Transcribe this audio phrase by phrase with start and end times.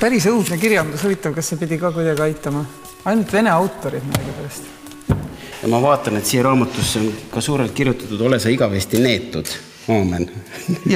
[0.00, 2.64] päris õudne kirjandus, huvitav, kas see pidi ka kuidagi aitama?
[3.06, 4.64] ainult vene autorid millegipärast.
[5.62, 9.46] ja ma vaatan, et siia raamatusse on ka suurelt kirjutatud Ole sa igavesti neetud,
[9.94, 10.26] aamen.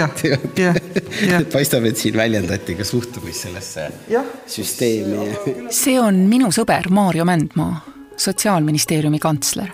[0.01, 1.47] jah, jah, jah.
[1.53, 4.27] paistab, et siin väljendati ka suhtumist sellesse Jah.
[4.47, 5.31] süsteemi.
[5.71, 7.85] see on minu sõber Maarjo Mändmaa,
[8.17, 9.71] Sotsiaalministeeriumi kantsler.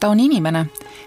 [0.00, 0.66] ta on inimene,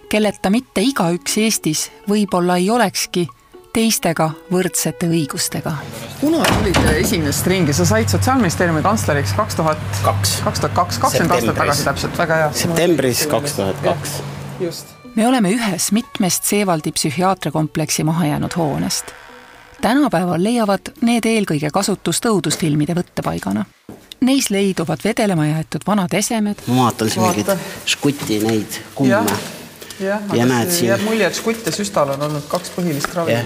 [0.10, 3.28] kelleta mitte igaüks Eestis võib-olla ei olekski
[3.74, 5.74] teistega võrdsete õigustega.
[6.22, 10.40] kunas tulid esimest ringi, sa said Sotsiaalministeeriumi kantsleriks kaks tuhat Kaks.
[10.44, 12.52] kaks tuhat kaks, kakskümmend aastat tagasi täpselt, väga hea.
[12.54, 14.20] septembris kaks tuhat kaks.
[14.60, 14.96] just.
[15.16, 19.12] me oleme ühes mitmest Seevaldi psühhiaatriakompleksi mahajäänud hoonest.
[19.82, 23.66] tänapäeval leiavad need eelkõige kasutust õudusfilmide võttepaigana.
[24.22, 27.86] Neis leiduvad vedelema jäetud vanad esemed, ma vaatan siin mingeid Vaata.
[27.86, 29.57] žguti neid kumme.
[30.00, 32.72] Jah, Ja aga näed see siin- jääb mulje, et Žgutt ja Süstal on olnud kaks
[32.76, 33.32] põhilist ravi.
[33.32, 33.46] Jah,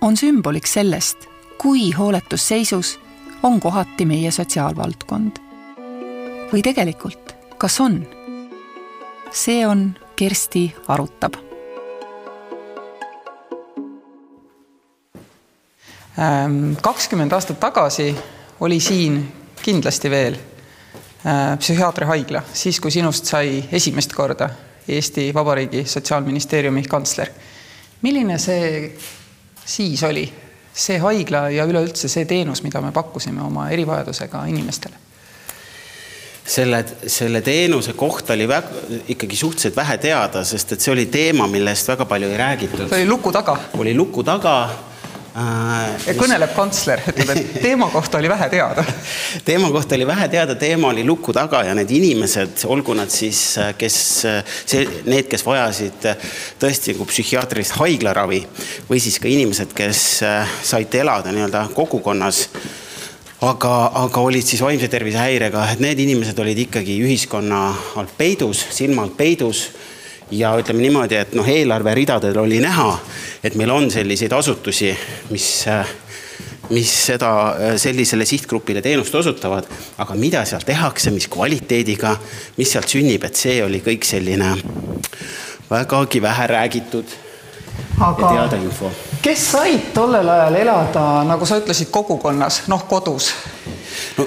[0.00, 1.26] on sümboliks sellest,
[1.58, 2.98] kui hooletusseisus
[3.42, 5.38] on kohati meie sotsiaalvaldkond.
[6.52, 8.06] või tegelikult, kas on?
[9.30, 11.34] see on Kersti arutab.
[16.18, 18.16] Ähm, kakskümmend aastat tagasi
[18.60, 19.20] oli siin
[19.62, 24.48] kindlasti veel äh, psühhiaatriahaigla, siis kui sinust sai esimest korda
[24.88, 27.28] Eesti Vabariigi Sotsiaalministeeriumi kantsler.
[28.02, 28.92] milline see
[29.64, 30.24] siis oli,
[30.72, 34.94] see haigla ja üleüldse see teenus, mida me pakkusime oma erivajadusega inimestele?
[36.48, 38.68] selle, selle teenuse kohta oli väga,
[39.12, 42.86] ikkagi suhteliselt vähe teada, sest et see oli teema, millest väga palju ei räägitud.
[42.88, 44.54] see oli luku taga oli luku taga
[45.38, 48.84] äh, kõneleb kantsler, ütleb, et teema kohta oli vähe teada.
[49.48, 53.42] teema kohta oli vähe teada, teema oli luku taga ja need inimesed, olgu nad siis,
[53.78, 54.00] kes,
[54.64, 56.10] see, need, kes vajasid
[56.60, 58.42] tõesti nagu psühhiaatrilist haiglaravi
[58.90, 60.04] või siis ka inimesed, kes
[60.66, 62.46] said elada nii-öelda kogukonnas,
[63.44, 67.62] aga, aga olid siis vaimse tervise häirega, et need inimesed olid ikkagi ühiskonna
[68.00, 69.68] alt peidus, silma alt peidus
[70.30, 72.90] ja ütleme niimoodi, et noh, eelarveridadel oli näha,
[73.44, 74.92] et meil on selliseid asutusi,
[75.30, 75.48] mis
[76.68, 77.30] mis seda
[77.80, 79.64] sellisele sihtgrupile teenust osutavad,
[79.98, 82.12] aga mida seal tehakse, mis kvaliteediga,
[82.58, 84.50] mis sealt sünnib, et see oli kõik selline
[85.70, 88.90] vägagi vähe räägitud ja aga teada info.
[89.22, 93.32] kes said tollel ajal elada, nagu sa ütlesid, kogukonnas, noh, kodus?
[94.18, 94.26] no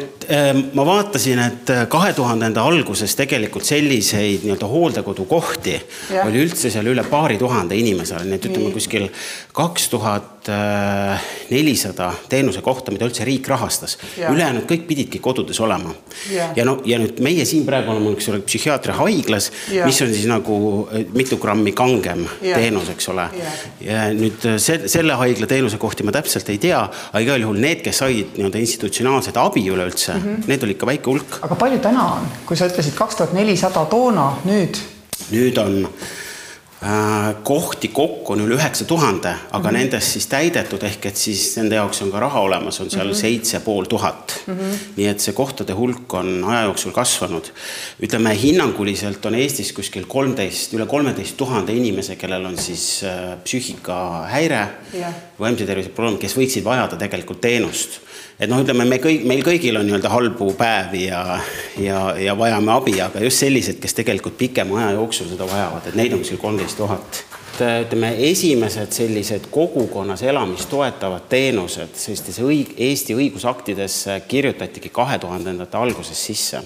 [0.74, 5.76] ma vaatasin, et kahe tuhandenda alguses tegelikult selliseid nii-öelda hooldekodukohti
[6.12, 6.28] Jah.
[6.28, 9.10] oli üldse seal üle paari tuhande inimese, nii et ütleme kuskil
[9.56, 10.50] kaks tuhat
[11.52, 13.98] nelisada teenuse kohta, mida üldse riik rahastas.
[14.18, 15.94] Ülejäänud kõik pididki kodudes olema.
[16.56, 19.50] Ja no ja nüüd meie siin praegu oleme, eks ole, psühhiaatriahaiglas,
[19.86, 20.58] mis on siis nagu
[20.92, 22.60] eh, mitu grammi kangem Jah.
[22.60, 23.28] teenus, eks ole.
[23.86, 27.62] Ja nüüd eh, se-, selle haigla teenuse kohti ma täpselt ei tea, aga igal juhul
[27.62, 30.48] need, kes said nii-öelda institutsionaalset abi üleüldse mm, -hmm.
[30.48, 31.40] need oli ikka väike hulk.
[31.42, 34.78] aga palju täna on, kui sa ütlesid kaks tuhat nelisada toona, nüüd?
[35.32, 39.78] nüüd on äh, kohti kokku on üle üheksa tuhande, aga mm -hmm.
[39.78, 43.60] nendest siis täidetud, ehk et siis nende jaoks on ka raha olemas, on seal seitse
[43.60, 44.42] pool tuhat.
[44.98, 47.52] nii et see kohtade hulk on aja jooksul kasvanud.
[48.02, 54.68] ütleme hinnanguliselt on Eestis kuskil kolmteist, üle kolmeteist tuhande inimese, kellel on siis äh, psüühikahäire
[54.94, 55.14] Jah.
[55.40, 58.00] vaimse tervise probleem, kes võiksid vajada tegelikult teenust.
[58.42, 61.22] Et noh, ütleme me kõik, meil kõigil on nii-öelda halbu päevi ja,
[61.78, 66.00] ja, ja vajame abi, aga just sellised, kes tegelikult pikema aja jooksul seda vajavad, et
[66.00, 67.22] neid on kuskil kolmteist tuhat.
[67.86, 76.26] Ütleme, esimesed sellised kogukonnas elamist toetavad teenused sellistes õig-, Eesti õigusaktidesse kirjutatigi kahe tuhandendate alguses
[76.26, 76.62] sisse.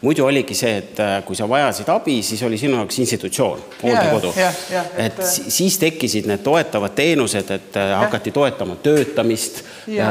[0.00, 4.32] muidu oligi see, et äh, kui sa vajasid abi, siis oli sinu jaoks institutsioon, hooldekodu.
[4.36, 9.62] jah, jah, et, et si- siis tekkisid need toetavad teenused, et äh, hakati toetama töötamist,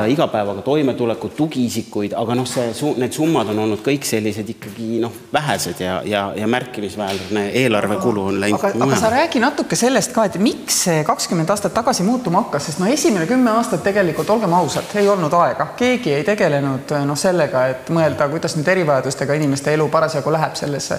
[0.08, 2.70] igapäevaga toimetulekut, tugiisikuid, aga noh, see,
[3.02, 8.40] need summad on olnud kõik sellised ikkagi noh, vähesed ja, ja, ja märkimisväärne eelarvekulu on
[8.42, 12.70] läinud aga sa räägi natuke sellest ka, et miks see kakskümmend aastat tagasi muutuma hakkas,
[12.70, 17.20] sest no esimene kümme aastat tegelikult, olgem ausad, ei olnud aega, keegi ei tegelenud noh,
[17.20, 20.90] sellega, et mõelda, kuidas nüüd erivajadustega inimeste elu parasjagu läheb selles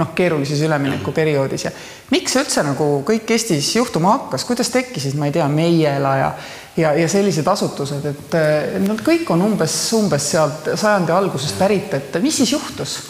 [0.00, 1.66] noh, keerulises üleminekuperioodis.
[1.68, 1.74] Ja
[2.14, 6.32] miks üldse nagu kõik Eestis juhtuma hakkas, kuidas tekkisid, ma ei tea, Meiela ja
[6.76, 11.94] ja, ja sellised asutused, et eh, nad kõik on umbes, umbes sealt sajandi algusest pärit,
[11.98, 13.00] et mis siis juhtus?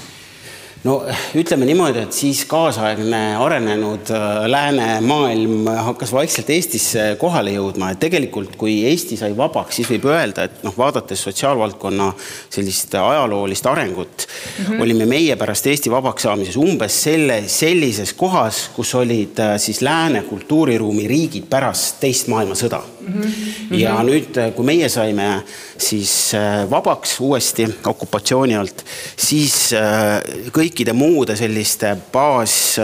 [0.84, 0.94] No
[1.36, 8.56] ütleme niimoodi, et siis kaasaegne arenenud äh, läänemaailm hakkas vaikselt Eestisse kohale jõudma, et tegelikult
[8.60, 12.10] kui Eesti sai vabaks, siis võib öelda, et noh, vaadates sotsiaalvaldkonna
[12.48, 14.82] sellist ajaloolist arengut mm, -hmm.
[14.86, 20.22] olime meie pärast Eesti vabaks saamises umbes selle, sellises kohas, kus olid äh, siis lääne
[20.22, 23.22] kultuuriruumi riigid pärast teist maailmasõda mm.
[23.22, 23.74] -hmm.
[23.78, 25.42] ja nüüd, kui meie saime
[25.78, 26.32] siis
[26.70, 28.84] vabaks uuesti okupatsiooni alt,
[29.16, 29.74] siis
[30.52, 32.76] kõikide muude selliste baas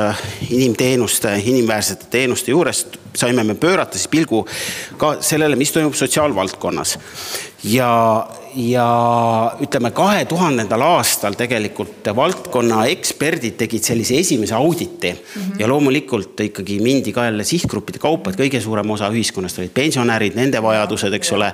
[0.51, 4.47] inimteenuste, inimväärsete teenuste juurest saime me pöörata siis pilgu
[4.97, 6.99] ka sellele, mis toimub sotsiaalvaldkonnas
[7.65, 8.87] ja, ja
[9.61, 15.61] ütleme, kahe tuhandendal aastal tegelikult valdkonna eksperdid tegid sellise esimese auditi mm -hmm.
[15.61, 20.35] ja loomulikult ikkagi mindi ka jälle sihtgruppide kaupa, et kõige suurem osa ühiskonnast olid pensionärid,
[20.35, 21.53] nende vajadused, eks ole.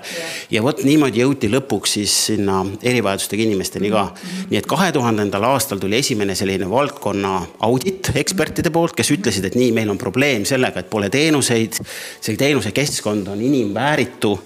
[0.50, 4.10] ja vot niimoodi jõuti lõpuks siis sinna erivajadustega inimesteni ka mm.
[4.10, 4.50] -hmm.
[4.50, 9.54] nii et kahe tuhandendal aastal tuli esimene selline valdkonna audit ekspertide poolt, kes ütlesid, et
[9.54, 11.72] nii, meil on probleem sellega, et pole teenuseid,
[12.20, 14.38] see teenusekeskkond on inimvääritu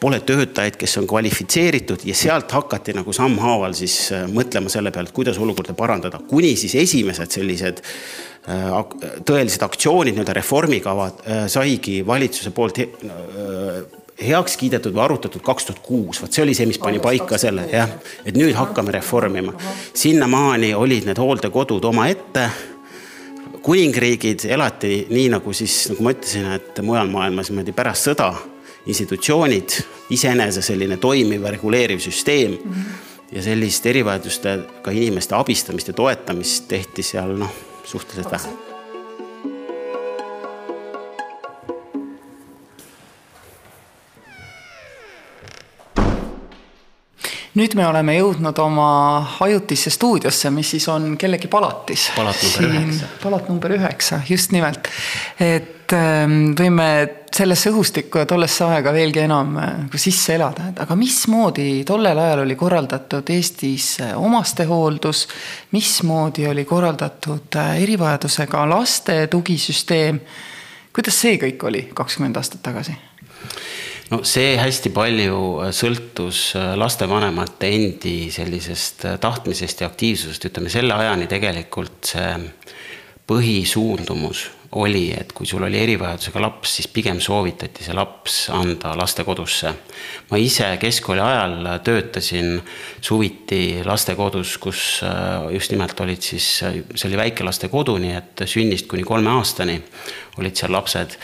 [0.00, 5.10] pole töötajaid, kes on kvalifitseeritud ja sealt hakati nagu sammhaaval siis äh, mõtlema selle peale,
[5.10, 8.76] et kuidas olukorda parandada, kuni siis esimesed sellised äh,
[9.26, 12.82] tõelised aktsioonid, nii-öelda reformikavad äh, saigi valitsuse poolt
[14.18, 17.68] heaks kiidetud või arutatud kaks tuhat kuus, vot see oli see, mis pani paika selle
[17.70, 17.90] jah,
[18.26, 19.54] et nüüd hakkame reformima.
[19.94, 22.48] sinnamaani olid need hooldekodud omaette.
[23.62, 28.30] Kuningriigid elati nii, nagu siis, nagu ma ütlesin, et mujal maailmas niimoodi pärast sõda
[28.86, 29.80] institutsioonid,
[30.10, 32.72] iseenese selline toimiv ja reguleeriv süsteem mm.
[32.72, 33.34] -hmm.
[33.36, 37.52] ja sellist erivajadustega inimeste abistamist ja toetamist tehti seal noh,
[37.84, 38.67] suhteliselt vähe
[47.58, 48.90] nüüd me oleme jõudnud oma
[49.44, 52.08] ajutisse stuudiosse, mis siis on kellegi palatis.
[52.16, 53.08] palat number üheksa.
[53.22, 54.88] palat number üheksa, just nimelt.
[55.40, 56.88] et ähm, võime
[57.34, 62.18] sellesse õhustikku ja tollesse aega veelgi enam äh, nagu sisse elada, et aga mismoodi tollel
[62.22, 65.26] ajal oli korraldatud Eestis äh, omastehooldus,
[65.74, 70.22] mismoodi oli korraldatud äh, erivajadusega laste tugisüsteem,
[70.94, 72.96] kuidas see kõik oli kakskümmend aastat tagasi?
[74.12, 80.72] No see hästi palju äh, sõltus äh, lastevanemate endi sellisest äh, tahtmisest ja aktiivsusest, ütleme
[80.72, 82.30] selle ajani tegelikult see
[83.28, 84.46] põhisuundumus
[84.80, 89.72] oli, et kui sul oli erivajadusega laps, siis pigem soovitati see laps anda lastekodusse.
[90.30, 92.58] ma ise keskkooli ajal töötasin
[93.00, 95.02] suviti lastekodus, kus
[95.52, 99.76] just nimelt olid siis, see oli väikelastekodu, nii et sünnist kuni kolme aastani
[100.40, 101.16] olid seal lapsed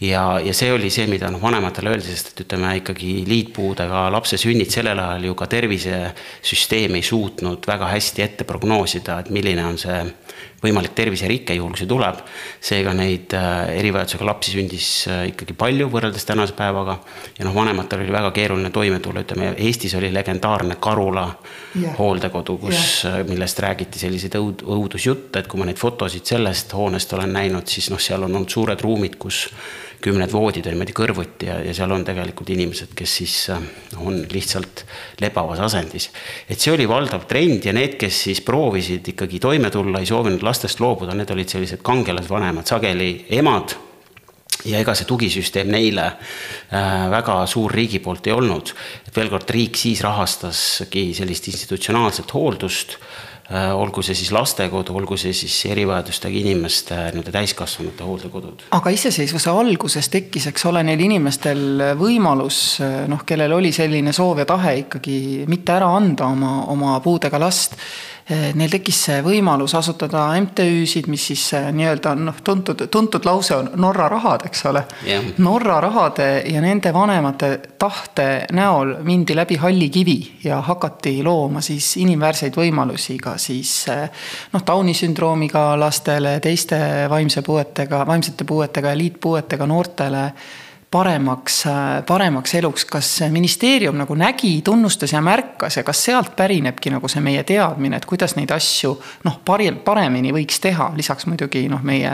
[0.00, 4.38] ja, ja see oli see, mida noh, vanematele öeldi, sest et ütleme ikkagi liitpuudega lapse
[4.40, 9.80] sünnid sellel ajal ju ka tervisesüsteem ei suutnud väga hästi ette prognoosida, et milline on
[9.80, 10.02] see
[10.62, 12.20] võimalik terviserike, juhul kui see tuleb.
[12.66, 16.98] seega neid äh, erivajadusega lapsi sündis äh, ikkagi palju võrreldes tänase päevaga.
[17.38, 21.26] ja noh, vanematel oli väga keeruline toime tulla, ütleme Eestis oli legendaarne Karula
[21.78, 21.96] yeah.
[21.98, 26.72] hooldekodu, kus yeah., äh, millest räägiti selliseid õud-, õudusjutte, et kui ma neid fotosid sellest
[26.76, 29.46] hoonest olen näinud, siis noh, seal on olnud suured ruumid, kus
[30.02, 34.20] kümned voodid on niimoodi kõrvuti ja, ja seal on tegelikult inimesed, kes siis noh, on
[34.32, 34.84] lihtsalt
[35.22, 36.10] lebavas asendis.
[36.48, 40.44] et see oli valdav trend ja need, kes siis proovisid ikkagi toime tulla, ei soovinud
[40.46, 43.76] lastest loobuda, need olid sellised kangelasvanemad, sageli emad
[44.66, 48.74] ja ega see tugisüsteem neile äh, väga suur riigi poolt ei olnud.
[49.06, 55.16] et veel kord, riik siis rahastaski sellist institutsionaalset hooldust Äh, olgu see siis lastekodu, olgu
[55.20, 58.64] see siis erivajadustega inimeste nii-öelda täiskasvanute hooldekodud.
[58.74, 64.48] aga iseseisvuse alguses tekkis, eks ole, neil inimestel võimalus noh, kellel oli selline soov ja
[64.50, 67.78] tahe ikkagi mitte ära anda oma, oma puudega last
[68.28, 73.70] neil tekkis see võimalus asutada MTÜ-sid, mis siis eh, nii-öelda noh, tuntud, tuntud lause on
[73.78, 74.82] Norra rahad, eks ole.
[75.06, 75.28] Yeah..
[75.38, 81.92] Norra rahade ja nende vanemate tahte näol mindi läbi halli kivi ja hakati looma siis
[82.02, 84.06] inimväärseid võimalusi ka siis eh,
[84.52, 86.78] noh, Downi sündroomiga lastele, teiste
[87.10, 90.30] vaimse puuetega, vaimsete puuetega ja liitpuuetega noortele
[90.96, 91.64] paremaks,
[92.06, 97.20] paremaks eluks, kas ministeerium nagu nägi, tunnustas ja märkas ja kas sealt pärinebki nagu see
[97.24, 98.94] meie teadmine, et kuidas neid asju
[99.26, 102.12] noh, pari-, paremini võiks teha, lisaks muidugi noh, meie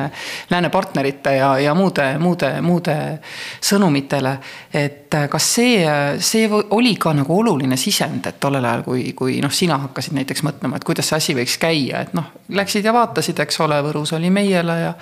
[0.51, 2.97] lääne partnerite ja, ja muude, muude, muude
[3.63, 4.37] sõnumitele.
[4.75, 5.87] et kas see,
[6.19, 10.43] see oli ka nagu oluline sisend, et tollel ajal, kui, kui noh, sina hakkasid näiteks
[10.47, 14.15] mõtlema, et kuidas see asi võiks käia, et noh, läksid ja vaatasid, eks ole, Võrus
[14.17, 14.93] oli Meiela ja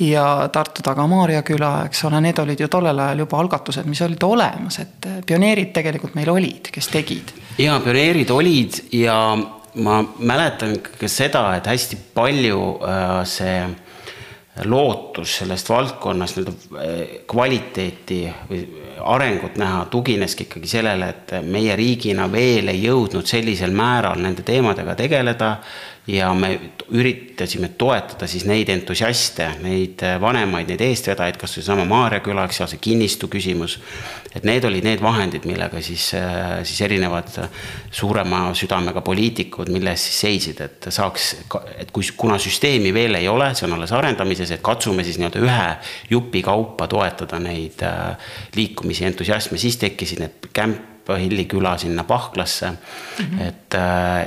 [0.00, 4.00] ja Tartu taga Maarja küla, eks ole, need olid ju tollel ajal juba algatused, mis
[4.06, 7.34] olid olemas, et pioneerid tegelikult meil olid, kes tegid.
[7.58, 9.20] ja pioneerid olid ja
[9.74, 13.60] ma mäletan ka seda, et hästi palju äh, see
[14.66, 18.64] lootus sellest valdkonnast nii-öelda äh, kvaliteeti või
[19.00, 24.96] arengut näha tugineski ikkagi sellele, et meie riigina veel ei jõudnud sellisel määral nende teemadega
[24.98, 25.54] tegeleda
[26.10, 26.50] ja me
[26.90, 32.60] üritasime toetada siis neid entusiaste, neid vanemaid, neid eestvedajaid, kas või seesama Maarja küla, eks
[32.60, 33.78] seal see kinnistu küsimus.
[34.34, 36.12] et need olid need vahendid, millega siis,
[36.62, 37.32] siis erinevad
[37.90, 41.30] suurema südamega poliitikud, mille eest siis seisid, et saaks,
[41.78, 45.42] et kui, kuna süsteemi veel ei ole, see on alles arendamises, et katsume siis nii-öelda
[45.42, 45.66] ühe
[46.10, 47.82] jupi kaupa toetada neid
[48.54, 53.24] liikumisi, entusiasme, siis tekkisid need kämp Hilli küla sinna Pahklasse mm.
[53.24, 53.46] -hmm.
[53.48, 53.74] et,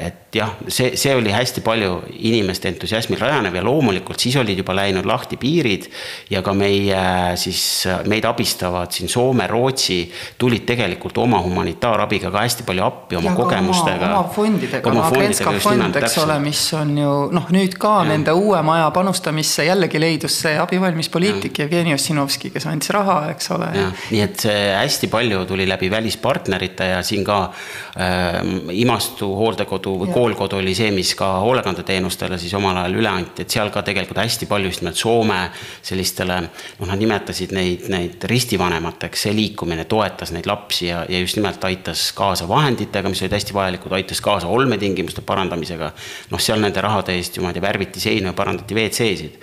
[0.07, 1.91] et jah, see, see oli hästi palju
[2.25, 5.85] inimeste entusiasmil rajanev ja loomulikult siis olid juba läinud lahti piirid
[6.33, 7.03] ja ka meie
[7.39, 7.61] siis,
[8.09, 9.99] meid abistavad siin Soome, Rootsi
[10.37, 14.09] tulid tegelikult oma humanitaarabiga ka hästi palju appi oma ja kogemustega.
[14.09, 18.09] oma fondidega, oma Agentska fond, eks ole, mis on ju noh, nüüd ka ja.
[18.13, 23.51] nende uue maja panustamisse jällegi leidus see abivalmis poliitik Jevgeni Ossinovski, kes andis raha, eks
[23.53, 23.69] ole.
[24.09, 28.41] nii et see hästi palju tuli läbi välispartnerite ja siin ka äh,
[28.73, 33.43] Imastu hooldekodu või kool hoolkodu oli see, mis ka hoolekandeteenustele siis omal ajal üle anti,
[33.43, 35.39] et seal ka tegelikult hästi palju just nimelt Soome
[35.83, 36.39] sellistele,
[36.79, 41.63] noh, nad nimetasid neid, neid ristivanemateks, see liikumine toetas neid lapsi ja, ja just nimelt
[41.69, 45.93] aitas kaasa vahenditega, mis olid hästi vajalikud, aitas kaasa olmetingimuste parandamisega.
[46.31, 49.39] noh, seal nende rahade eest ju ma ei tea, värviti seinu ja parandati WC-sid.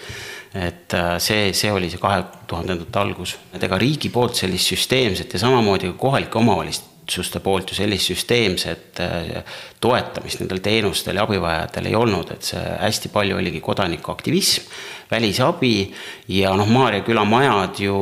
[0.50, 5.36] Et äh, see, see oli see kahe tuhandendate algus, et ega riigi poolt sellist süsteemset
[5.36, 9.42] ja samamoodi ka kohalike omavalitsuste valitsuste poolt ju sellist süsteemset äh,
[9.80, 14.68] toetamist nendel teenustel ja abivajajatel ei olnud, et see hästi palju oligi kodanikuaktivism,
[15.10, 15.90] välisabi
[16.30, 17.96] ja noh, Maarja küla majad ju,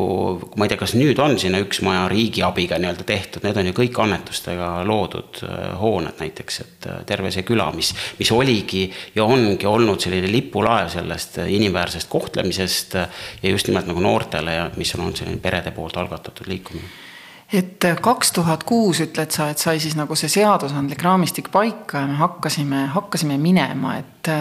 [0.56, 3.70] ma ei tea, kas nüüd on sinna üks maja riigi abiga nii-öelda tehtud, need on
[3.70, 8.90] ju kõik annetustega loodud äh, hooned näiteks, et äh, terve see küla, mis, mis oligi
[9.16, 14.92] ja ongi olnud selline lipulaev sellest inimväärsest kohtlemisest ja just nimelt nagu noortele ja mis
[14.94, 17.07] on olnud selline perede poolt algatatud liikumine
[17.52, 22.10] et kaks tuhat kuus ütled sa, et sai siis nagu see seadusandlik raamistik paika ja
[22.10, 24.32] me hakkasime, hakkasime minema, et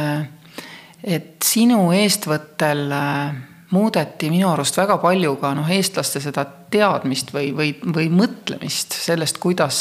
[1.07, 2.89] et sinu eestvõttel
[3.71, 9.39] muudeti minu arust väga palju ka noh, eestlaste seda teadmist või, või, või mõtlemist sellest,
[9.43, 9.79] kuidas,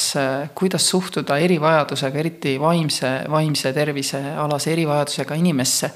[0.58, 5.90] kuidas suhtuda erivajadusega, eriti vaimse, vaimse tervise alase erivajadusega inimesse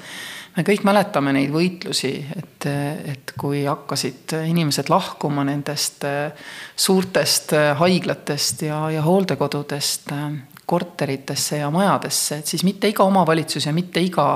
[0.55, 7.71] me kõik mäletame neid võitlusi, et, et kui hakkasid inimesed lahkuma nendest äh, suurtest äh,
[7.79, 10.27] haiglatest ja, ja hooldekodudest äh,
[10.65, 14.27] korteritesse ja majadesse, et siis mitte iga omavalitsus ja mitte iga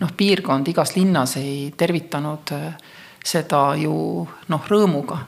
[0.00, 2.52] noh, piirkond igas linnas ei tervitanud
[3.24, 3.94] seda ju
[4.52, 5.22] noh, rõõmuga.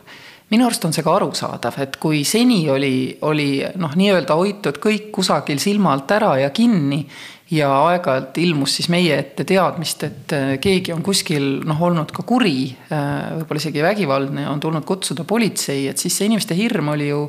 [0.51, 2.95] Minu arust on see ka arusaadav, et kui seni oli,
[3.29, 7.05] oli noh, nii-öelda hoitud kõik kusagil silma alt ära ja kinni
[7.51, 12.25] ja aeg-ajalt ilmus siis meie ette teadmist, et äh, keegi on kuskil noh, olnud ka
[12.27, 17.11] kuri, äh, võib-olla isegi vägivaldne, on tulnud kutsuda politsei, et siis see inimeste hirm oli
[17.11, 17.27] ju,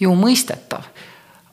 [0.00, 0.92] ju mõistetav.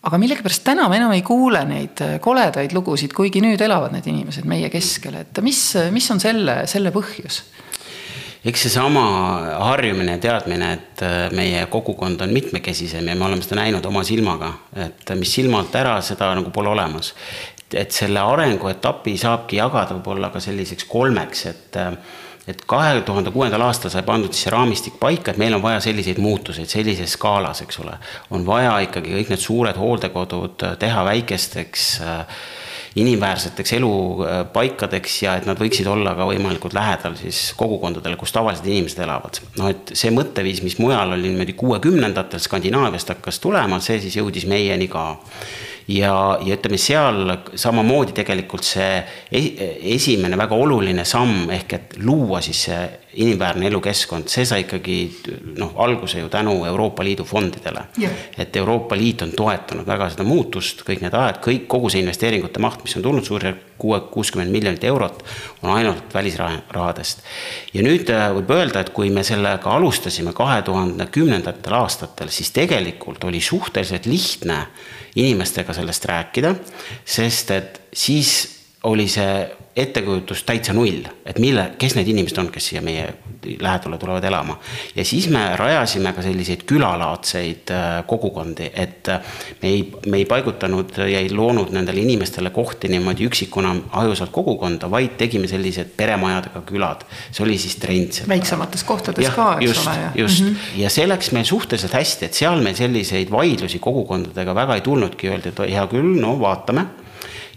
[0.04, 4.08] aga millegipärast täna me enam ei kuule neid äh, koledaid lugusid, kuigi nüüd elavad need
[4.12, 7.46] inimesed meie keskel, et mis, mis on selle, selle põhjus?
[8.44, 9.02] eks seesama
[9.70, 14.50] harjumine ja teadmine, et meie kogukond on mitmekesisem ja me oleme seda näinud oma silmaga,
[14.76, 17.14] et mis silma alt ära, seda nagu pole olemas
[17.80, 21.82] et selle arenguetapi saabki jagada võib-olla ka selliseks kolmeks, et
[22.48, 25.80] et kahe tuhande kuuendal aastal sai pandud siis see raamistik paika, et meil on vaja
[25.86, 27.96] selliseid muutuseid sellises skaalas, eks ole.
[28.36, 32.42] on vaja ikkagi kõik need suured hooldekodud teha väikesteks äh,
[32.96, 39.01] inimväärseteks elupaikadeks ja et nad võiksid olla ka võimalikult lähedal siis kogukondadele, kus tavalised inimesed
[39.06, 39.39] elavad.
[39.58, 44.46] noh, et see mõtteviis, mis mujal oli niimoodi kuuekümnendatel Skandinaaviast hakkas tulema, see siis jõudis
[44.50, 45.08] meieni ka
[45.88, 49.04] ja, ja ütleme seal samamoodi tegelikult see
[49.96, 54.98] esimene väga oluline samm ehk et luua siis see inimväärne elukeskkond, see sai ikkagi
[55.58, 57.86] noh, alguse ju tänu Euroopa Liidu fondidele
[58.38, 62.62] et Euroopa Liit on toetanud väga seda muutust kõik need ajad, kõik, kogu see investeeringute
[62.63, 65.24] maht, mis on tulnud suurusjärk kuue, kuuskümmend miljonit eurot,
[65.62, 67.24] on ainult välisrahadest.
[67.74, 72.51] ja nüüd äh, võib öelda, et kui me sellega alustasime kahe tuhande kümnendatel aastatel, siis
[72.55, 74.65] tegelikult oli suhteliselt lihtne
[75.15, 76.55] inimestega sellest rääkida,
[77.05, 78.53] sest et siis
[78.84, 79.36] oli see
[79.75, 83.08] ettekujutus täitsa null, et mille, kes need inimesed on, kes siia meie
[83.60, 84.60] lähedale tulevad elama.
[84.96, 89.20] ja siis me rajasime ka selliseid külalaadseid äh, kogukondi, et äh,
[89.62, 94.92] me ei, me ei paigutanud ja ei loonud nendele inimestele kohti niimoodi üksikuna hajusalt kogukonda,
[94.92, 97.08] vaid tegime sellised peremajadega külad.
[97.32, 98.22] see oli siis trend.
[98.30, 100.12] väiksemates kohtades ja, ka, eks just, ole.
[100.16, 100.82] just mm, -hmm.
[100.82, 105.34] ja see läks meil suhteliselt hästi, et seal meil selliseid vaidlusi kogukondadega väga ei tulnudki,
[105.34, 106.86] öeldi, et hea küll, no vaatame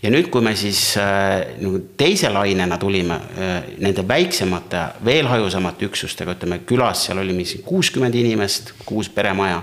[0.03, 5.89] ja nüüd, kui me siis äh, nagu teise lainena tulime äh, nende väiksemate, veel hajusamate
[5.89, 9.63] üksustega, ütleme külas seal oli mingi kuuskümmend inimest, kuus peremaja,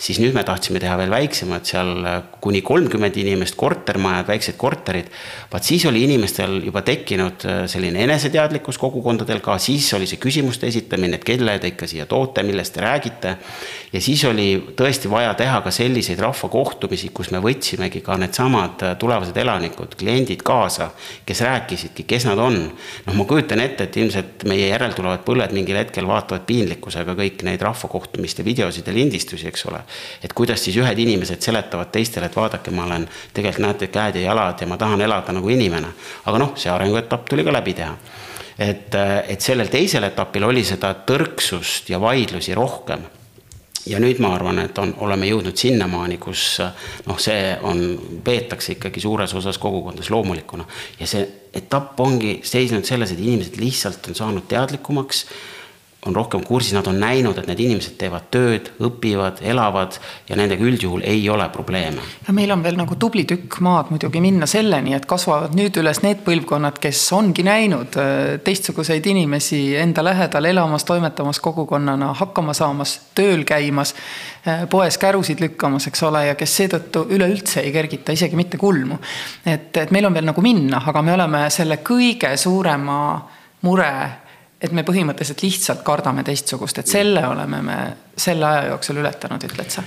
[0.00, 5.12] siis nüüd me tahtsime teha veel väiksemad, seal äh, kuni kolmkümmend inimest, kortermajad, väiksed korterid.
[5.52, 11.20] vaat siis oli inimestel juba tekkinud selline eneseteadlikkus kogukondadel ka, siis oli see küsimuste esitamine,
[11.20, 13.36] et kelle te ikka siia toote, millest te räägite.
[13.92, 19.36] ja siis oli tõesti vaja teha ka selliseid rahvakohtumisi, kus me võtsimegi ka needsamad tulevased
[19.36, 20.90] elanikud kodanikud, kliendid kaasa,
[21.26, 22.72] kes rääkisidki, kes nad on.
[23.06, 27.62] noh, ma kujutan ette, et ilmselt meie järeltulevad põlved mingil hetkel vaatavad piinlikkusega kõik neid
[27.62, 29.80] rahvakohtumiste videosid ja lindistusi, eks ole.
[30.22, 34.28] et kuidas siis ühed inimesed seletavad teistele, et vaadake, ma olen tegelikult näete käed ja
[34.30, 35.88] jalad ja ma tahan elada nagu inimene.
[36.24, 37.96] aga noh, see arenguetapp tuli ka läbi teha
[38.58, 38.94] et,
[39.28, 43.02] et sellel teisel etapil oli seda tõrksust ja vaidlusi rohkem
[43.86, 46.44] ja nüüd ma arvan, et on, oleme jõudnud sinnamaani, kus
[47.06, 47.82] noh, see on,
[48.24, 50.66] peetakse ikkagi suures osas kogukondades loomulikuna.
[51.00, 55.24] Ja see etapp ongi seisnud selles, et inimesed lihtsalt on saanud teadlikumaks
[56.06, 59.96] on rohkem kursis, nad on näinud, et need inimesed teevad tööd, õpivad, elavad
[60.28, 62.02] ja nendega üldjuhul ei ole probleeme.
[62.26, 66.02] ja meil on veel nagu tubli tükk maad muidugi minna selleni, et kasvavad nüüd üles
[66.04, 72.98] need põlvkonnad, kes ongi näinud äh, teistsuguseid inimesi enda lähedal elamas, toimetamas kogukonnana, hakkama saamas,
[73.14, 73.94] tööl käimas,
[74.46, 78.98] äh, poes kärusid lükkamas, eks ole, ja kes seetõttu üleüldse ei kergita isegi mitte kulmu.
[79.46, 82.98] et, et meil on veel nagu minna, aga me oleme selle kõige suurema
[83.64, 84.23] mure
[84.64, 87.78] et me põhimõtteliselt lihtsalt kardame teistsugust, et selle oleme me
[88.16, 89.84] selle aja jooksul ületanud, ütled sa?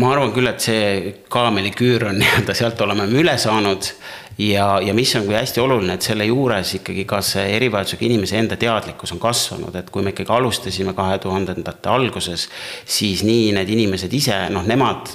[0.00, 3.92] Ma arvan küll, et see kaameliküür on nii-öelda, sealt oleme me üle saanud
[4.38, 8.56] ja, ja mis on hästi oluline, et selle juures ikkagi ka see erivajadusega inimese enda
[8.60, 12.48] teadlikkus on kasvanud, et kui me ikkagi alustasime kahe tuhandendate alguses,
[12.84, 15.12] siis nii need inimesed ise, noh, nemad,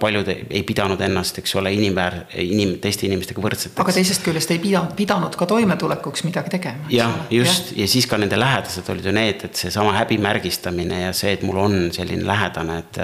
[0.00, 3.78] paljud ei pidanud ennast, eks ole, inimväär-, inim-, teiste inimestega võrdseteks.
[3.84, 6.90] aga teisest küljest ei pidanud, pidanud ka toimetulekuks midagi tegema.
[6.92, 7.88] jah, just ja.
[7.90, 11.78] siis ka nende lähedased olid ju need, et seesama häbimärgistamine ja see, et mul on
[11.94, 13.02] selline lähedane, et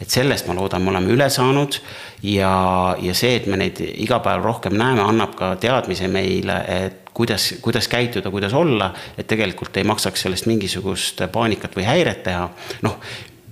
[0.00, 0.08] et
[0.40, 1.78] sellest ma loodan, me oleme üle saanud
[2.22, 7.10] ja, ja see, et me neid iga päev rohkem näeme, annab ka teadmise meile, et
[7.14, 12.48] kuidas, kuidas käituda, kuidas olla, et tegelikult ei maksaks sellest mingisugust paanikat või häiret teha.
[12.86, 12.96] noh,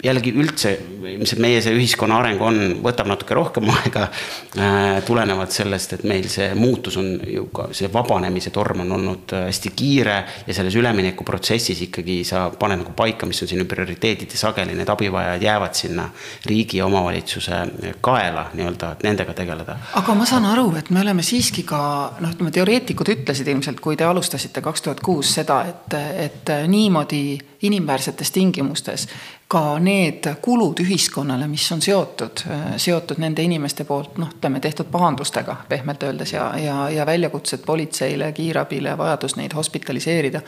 [0.04, 0.72] jällegi üldse
[1.08, 5.00] ilmselt meie see ühiskonna areng on, võtab natuke rohkem aega äh,.
[5.06, 9.46] tulenevalt sellest, et meil see muutus on ju ka see vabanemise torm on olnud äh,
[9.48, 14.42] hästi kiire ja selles üleminekuprotsessis ikkagi sa paned nagu paika, mis on sinu prioriteedid ja
[14.44, 16.08] sageli need abivajajad jäävad sinna
[16.46, 17.62] riigi ja omavalitsuse
[18.04, 19.78] kaela nii-öelda, et nendega tegeleda.
[19.98, 21.80] aga ma saan aru, et me oleme siiski ka
[22.20, 27.22] noh, ütleme teoreetikud ütlesid ilmselt, kui te alustasite kaks tuhat kuus seda, et, et niimoodi
[27.66, 29.08] inimväärsetes tingimustes
[29.48, 32.42] ka need kulud ühiskonnale, mis on seotud,
[32.76, 38.28] seotud nende inimeste poolt noh, ütleme tehtud pahandustega pehmelt öeldes ja, ja, ja väljakutsed politseile,
[38.36, 40.42] kiirabile, vajadus neid hospitaliseerida.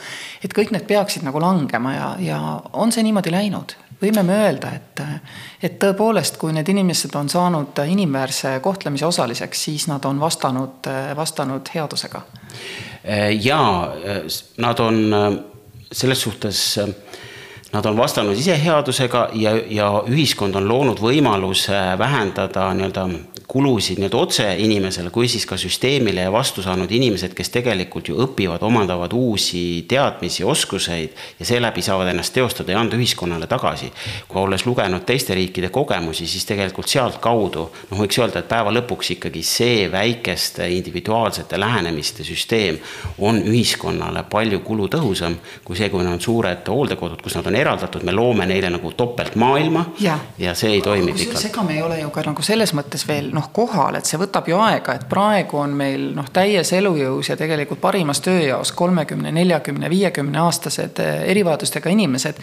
[0.44, 2.40] et kõik need peaksid nagu langema ja, ja
[2.72, 3.76] on see niimoodi läinud?
[4.02, 5.00] võime me öelda, et,
[5.62, 11.72] et tõepoolest, kui need inimesed on saanud inimväärse kohtlemise osaliseks, siis nad on vastanud, vastanud
[11.74, 12.22] headusega?
[13.40, 13.62] ja
[14.60, 15.02] nad on
[15.92, 16.78] selles suhtes
[17.72, 23.04] Nad on vastanud ise headusega ja, ja ühiskond on loonud võimaluse vähendada nii-öelda
[23.50, 28.18] kulusid nii-öelda otse inimesele kui siis ka süsteemile ja vastu saanud inimesed, kes tegelikult ju
[28.22, 33.90] õpivad, omandavad uusi teadmisi, oskuseid ja seeläbi saavad ennast teostada ja anda ühiskonnale tagasi.
[34.28, 39.14] kui olles lugenud teiste riikide kogemusi, siis tegelikult sealtkaudu noh, võiks öelda, et päeva lõpuks
[39.16, 42.78] ikkagi see väikeste individuaalsete lähenemiste süsteem
[43.18, 48.14] on ühiskonnale palju kulutõhusam kui see, kui on suured hooldekodud, kus nad on eraldatud, me
[48.14, 51.44] loome neile nagu topeltmaailma ja, ja see ei toimi pikalt.
[51.50, 54.18] ega me ei ole ju ka nagu selles mõttes veel noh, noh kohal, et see
[54.20, 59.32] võtab ju aega, et praegu on meil noh, täies elujõus ja tegelikult parimas tööjaos kolmekümne,
[59.34, 62.40] neljakümne, viiekümne aastased eh, erivajadustega inimesed.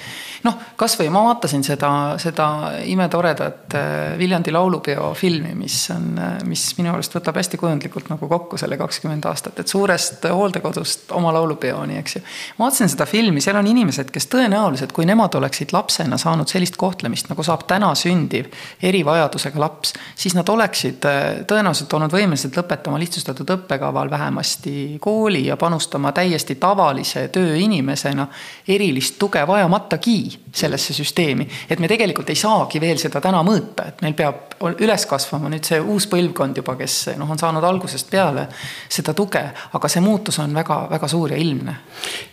[0.48, 2.48] noh, kasvõi ma vaatasin seda, seda
[2.90, 8.30] imetoredat eh, Viljandi laulupeo filmi, mis on, eh, mis minu arust võtab hästi kujundlikult nagu
[8.32, 12.24] kokku selle kakskümmend aastat, et suurest hooldekodust oma laulupeoni, eks ju.
[12.58, 16.80] ma vaatasin seda filmi, seal on inimesed, kes tõenäoliselt, kui nemad oleksid lapsena saanud sellist
[16.80, 18.50] kohtlemist, nagu saab täna sündiv
[18.84, 25.46] erivajadusega laps, siis nad oleksid oleksid äh, tõenäoliselt olnud võimelised lõpetama lihtsustatud õppekaval vähemasti kooli
[25.48, 28.28] ja panustama täiesti tavalise tööinimesena
[28.68, 31.48] erilist tuge vajamatagi sellesse süsteemi.
[31.70, 35.66] et me tegelikult ei saagi veel seda täna mõõta, et meil peab üles kasvama nüüd
[35.68, 38.48] see uus põlvkond juba, kes noh, on saanud algusest peale
[38.90, 41.76] seda tuge, aga see muutus on väga-väga suur ja ilmne.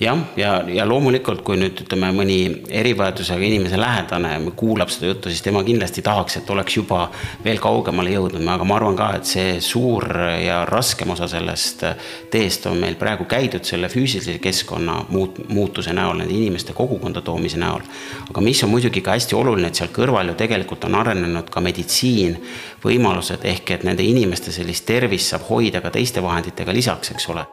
[0.00, 2.38] jah, ja, ja loomulikult, kui nüüd ütleme, mõni
[2.68, 7.08] erivajadusega inimese lähedane kuulab seda juttu, siis tema kindlasti tahaks, et oleks juba
[7.44, 10.06] veel kaugemale jõudnud, aga ma arvan ka, et see suur
[10.42, 11.84] ja raskem osa sellest
[12.30, 17.58] teest on meil praegu käidud selle füüsilise keskkonna muut-, muutuse näol, nende inimeste kogukonda toomise
[17.60, 17.82] näol.
[18.28, 21.60] aga mis on muidugi ka hästi oluline, et seal kõrval ju tegelikult on arenenud ka
[21.60, 22.38] meditsiin,
[22.84, 27.46] võimalused ehk et nende inimeste sellist tervist saab hoida ka teiste vahenditega lisaks, eks ole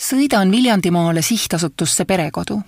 [0.00, 2.60] sõidan Viljandimaale sihtasutusse Perekodu.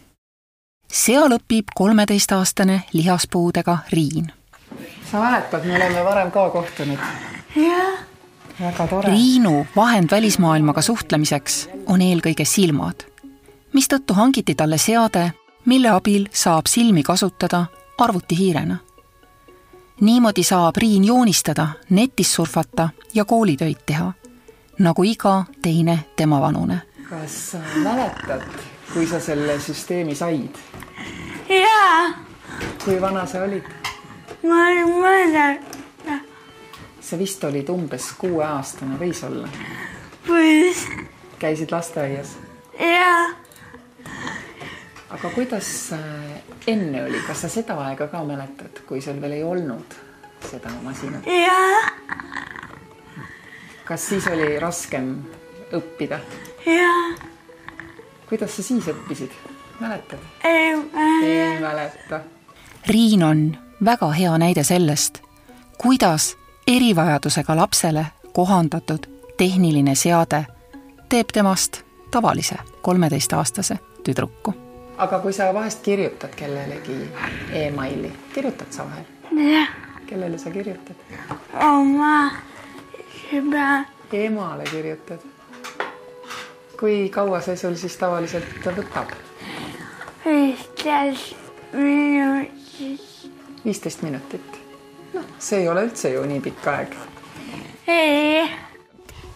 [0.92, 4.32] seal õpib kolmeteistaastane lihaspuudega Riin.
[5.10, 6.98] Sa mäletad, me oleme varem ka kohtunud?
[7.56, 7.98] jah.
[8.60, 9.10] väga tore.
[9.10, 13.04] Riinu vahend välismaailmaga suhtlemiseks on eelkõige silmad,
[13.72, 15.32] mistõttu hangiti talle seade,
[15.64, 17.66] mille abil saab silmi kasutada
[17.98, 18.76] arvutihiirena.
[20.00, 24.12] niimoodi saab Riin joonistada, netis surfata ja koolitöid teha,
[24.78, 28.42] nagu iga teine temavanune kas sa mäletad,
[28.92, 30.56] kui sa selle süsteemi said?
[31.48, 32.12] jaa,
[32.84, 33.64] kui vana sa olid?
[34.42, 36.18] Ma ei mäleta.
[37.00, 39.48] sa vist olid umbes kuueaastane, võis olla?
[40.28, 40.84] võis.
[41.38, 42.36] käisid lasteaias?
[42.78, 43.30] jaa.
[45.10, 49.44] aga kuidas äh, enne oli, kas sa seda aega ka mäletad, kui sul veel ei
[49.44, 49.98] olnud
[50.50, 51.26] seda masinat?
[51.26, 51.82] jaa.
[53.84, 55.14] kas siis oli raskem
[55.74, 56.20] õppida?
[56.66, 57.06] jaa.
[58.28, 59.34] kuidas sa siis õppisid,
[59.80, 60.28] mäletad?
[60.44, 61.24] ei mäleta.
[61.26, 62.26] ei mäleta.
[62.88, 63.48] Riin on
[63.84, 65.18] väga hea näide sellest,
[65.78, 66.36] kuidas
[66.66, 68.98] erivajadusega lapsele kohandatud
[69.36, 70.46] tehniline seade
[71.08, 74.54] teeb temast tavalise kolmeteistaastase tüdruku.
[74.96, 77.10] aga kui sa vahest kirjutad kellelegi
[77.52, 79.04] emaili, kirjutad sa vahel?
[79.52, 79.68] jah,
[80.06, 80.96] kellele sa kirjutad?
[81.62, 82.30] oma
[83.30, 83.84] sõbra.
[84.12, 85.20] emale kirjutad
[86.80, 89.12] kui kaua see sul siis tavaliselt võtab?
[90.24, 91.36] viisteist
[91.72, 93.17] minutit.
[93.64, 94.60] Viisteist minutit.
[95.14, 96.96] noh, see ei ole üldse ju nii pikk aeg.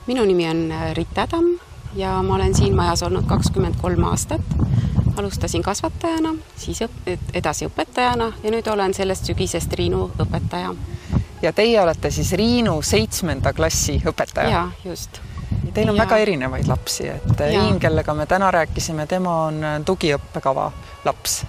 [0.06, 1.54] minu nimi on Rit Adam
[1.94, 4.40] ja ma olen siin majas olnud kakskümmend kolm aastat.
[5.16, 10.74] alustasin kasvatajana, siis õp-, edasi õpetajana ja nüüd olen sellest sügisest Riinu õpetaja.
[11.42, 14.50] ja teie olete siis Riinu seitsmenda klassi õpetaja?
[14.50, 15.20] jaa, just
[15.74, 16.02] Teil on ja.
[16.02, 20.70] väga erinevaid lapsi, et Riin, kellega me täna rääkisime, tema on tugiõppekava
[21.04, 21.42] laps.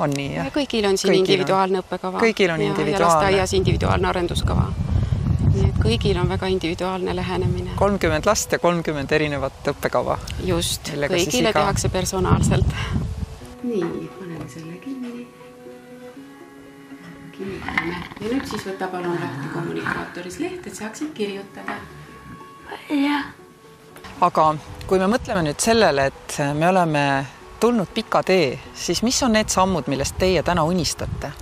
[0.00, 0.50] On nii, jah?
[0.54, 1.84] kõigil on siin kõigil individuaalne on.
[1.84, 2.22] õppekava.
[2.22, 3.04] kõigil on ja, individuaalne.
[3.04, 4.66] ja lasteaias individuaalne arenduskava.
[5.50, 7.74] nii et kõigil on väga individuaalne lähenemine.
[7.80, 10.18] kolmkümmend last ja kolmkümmend erinevat õppekava.
[10.44, 11.58] just, kõigile iga...
[11.60, 12.78] tehakse personaalselt.
[13.62, 15.26] nii, paneme selle kinni.
[17.36, 21.80] kinnitame ja nüüd siis võta palun lahti kommunikaatoris leht, et saaksid kirjutada.
[22.88, 23.30] jah
[24.20, 24.50] aga
[24.88, 27.04] kui me mõtleme nüüd sellele, et me oleme
[27.60, 31.32] tulnud pika tee, siis mis on need sammud, millest teie täna unistate?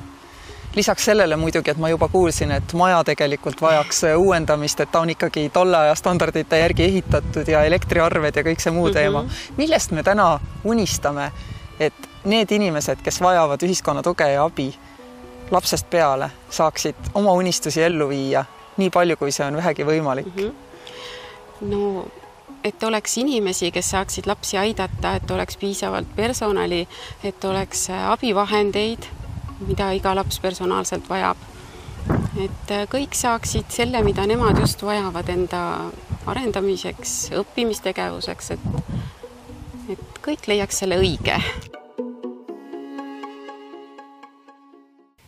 [0.74, 5.10] lisaks sellele muidugi, et ma juba kuulsin, et maja tegelikult vajaks uuendamist, et ta on
[5.10, 9.28] ikkagi tolle aja standardite järgi ehitatud ja elektriarved ja kõik see muu teema mm.
[9.28, 9.56] -hmm.
[9.56, 10.28] millest me täna
[10.64, 11.32] unistame,
[11.80, 14.74] et need inimesed, kes vajavad ühiskonna tuge ja abi
[15.50, 18.44] lapsest peale, saaksid oma unistusi ellu viia
[18.76, 20.42] nii palju, kui see on vähegi võimalik mm?
[20.42, 20.54] -hmm.
[21.60, 22.06] no
[22.64, 26.86] et oleks inimesi, kes saaksid lapsi aidata, et oleks piisavalt personali,
[27.24, 29.08] et oleks äh, abivahendeid,
[29.66, 31.36] mida iga laps personaalselt vajab.
[32.38, 35.62] et äh, kõik saaksid selle, mida nemad just vajavad enda
[36.26, 38.94] arendamiseks, õppimistegevuseks, et
[39.88, 41.40] et kõik leiaks selle õige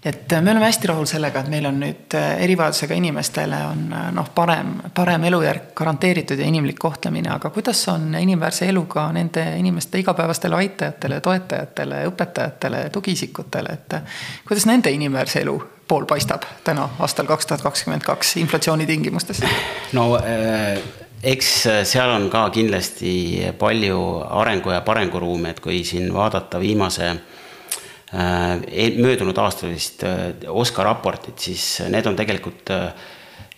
[0.05, 4.07] et me oleme hästi rahul sellega, et meil on nüüd äh, erivajadusega inimestele on äh,
[4.17, 10.01] noh, parem, parem elujärg garanteeritud ja inimlik kohtlemine, aga kuidas on inimväärse eluga nende inimeste
[10.01, 15.59] igapäevastele aitajatele, toetajatele, õpetajatele, tugiisikutele, et äh, kuidas nende inimväärse elu
[15.91, 19.45] pool paistab täna aastal kaks tuhat kakskümmend kaks inflatsiooni tingimustes?
[19.93, 20.81] no äh
[21.21, 21.49] eks
[21.85, 23.99] seal on ka kindlasti palju
[24.41, 27.30] arengu ja parenguruumi, et kui siin vaadata viimase Äh,
[28.11, 32.89] möödunud aastal vist äh, OSKA raportit, siis need on tegelikult äh,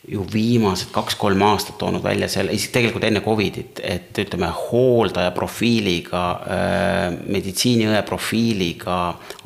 [0.09, 6.23] ju viimased kaks-kolm aastat toonud välja selle, isegi tegelikult enne Covidit, et ütleme, hooldaja profiiliga
[6.43, 8.97] äh,, meditsiiniõe profiiliga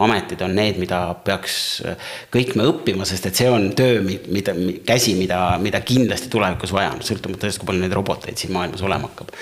[0.06, 1.58] ametid on need, mida peaks
[2.32, 4.54] kõik me õppima, sest et see on töö, mida,
[4.88, 8.84] käsi, mida, mida kindlasti tulevikus vaja on, sõltumata sellest, kui palju neid roboteid siin maailmas
[8.86, 9.36] olema hakkab.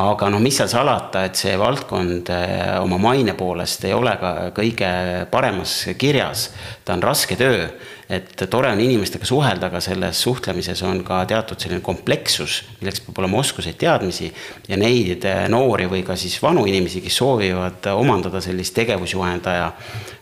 [0.00, 2.32] aga noh, mis seal salata, et see valdkond
[2.80, 4.90] oma maine poolest ei ole ka kõige
[5.30, 6.48] paremas kirjas
[6.84, 7.68] ta on raske töö,
[8.12, 13.22] et tore on inimestega suhelda, aga selles suhtlemises on ka teatud selline komplekssus, milleks peab
[13.22, 14.28] olema oskuseid, teadmisi
[14.68, 19.70] ja neid noori või ka siis vanu inimesi, kes soovivad omandada sellist tegevusjuhendaja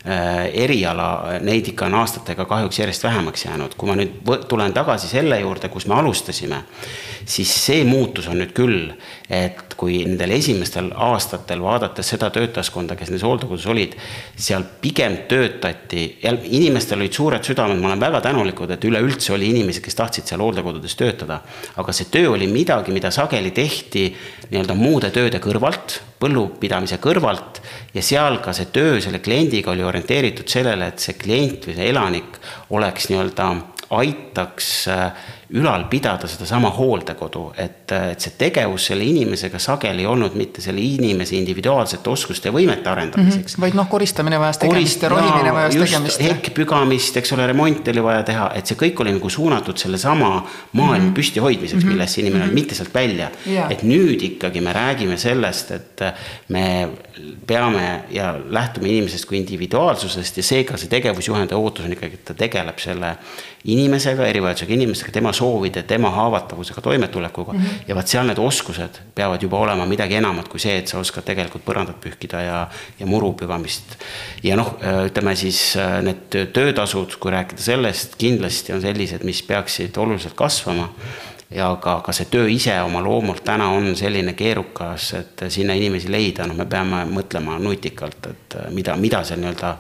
[0.03, 3.77] eriala, neid ikka on aastatega kahjuks järjest vähemaks jäänud.
[3.79, 6.65] kui ma nüüd tulen tagasi selle juurde, kus me alustasime,
[7.25, 8.91] siis see muutus on nüüd küll,
[9.31, 13.95] et kui nendel esimestel aastatel vaadates seda töötajaskonda, kes nendes hooldekodus olid,
[14.35, 16.05] seal pigem töötati,
[16.51, 20.43] inimestel olid suured südamed, ma olen väga tänulikud, et üleüldse oli inimesi, kes tahtsid seal
[20.43, 21.43] hooldekodudes töötada.
[21.77, 24.09] aga see töö oli midagi, mida sageli tehti
[24.51, 27.61] nii-öelda muude tööde kõrvalt põllupidamise kõrvalt
[27.95, 31.91] ja seal ka see töö selle kliendiga oli orienteeritud sellele, et see klient või see
[31.91, 32.39] elanik
[32.77, 33.49] oleks nii-öelda,
[33.93, 40.37] aitaks äh, ülal pidada sedasama hooldekodu, et, et see tegevus selle inimesega sageli ei olnud
[40.39, 43.57] mitte selle inimese individuaalsete oskuste ja võimete arendamiseks mm.
[43.57, 43.65] -hmm.
[43.67, 46.23] vaid noh, koristamine vajas tegemist ja rohimine vajas tegemist.
[46.25, 50.31] hekk pügamist, eks ole, remonti oli vaja teha, et see kõik oli nagu suunatud sellesama
[50.73, 51.15] maailma mm -hmm.
[51.21, 51.93] püsti hoidmiseks mm, -hmm.
[51.93, 52.55] millest see inimene mm, -hmm.
[52.55, 53.73] mitte sealt välja yeah..
[53.73, 56.01] et nüüd ikkagi me räägime sellest, et
[56.49, 56.89] me
[57.47, 62.35] peame ja lähtume inimesest kui individuaalsusest ja seega see tegevusjuhendaja ootus on ikkagi, et ta
[62.35, 63.17] tegeleb selle
[63.65, 67.59] inimesega, erivajadusega inimesega, tema soovide, tema haavatavusega toimetulekuga mm.
[67.59, 67.89] -hmm.
[67.89, 71.27] ja vaat seal need oskused peavad juba olema midagi enamat kui see, et sa oskad
[71.27, 72.61] tegelikult põrandat pühkida ja,
[73.01, 73.97] ja muru pügamist.
[74.43, 74.75] ja noh,
[75.07, 80.89] ütleme siis need töötasud, kui rääkida sellest, kindlasti on sellised, mis peaksid oluliselt kasvama
[81.55, 86.11] ja ka, ka see töö ise oma loomult täna on selline keerukas, et sinna inimesi
[86.13, 89.75] leida, noh, me peame mõtlema nutikalt, et mida, mida seal nii-öelda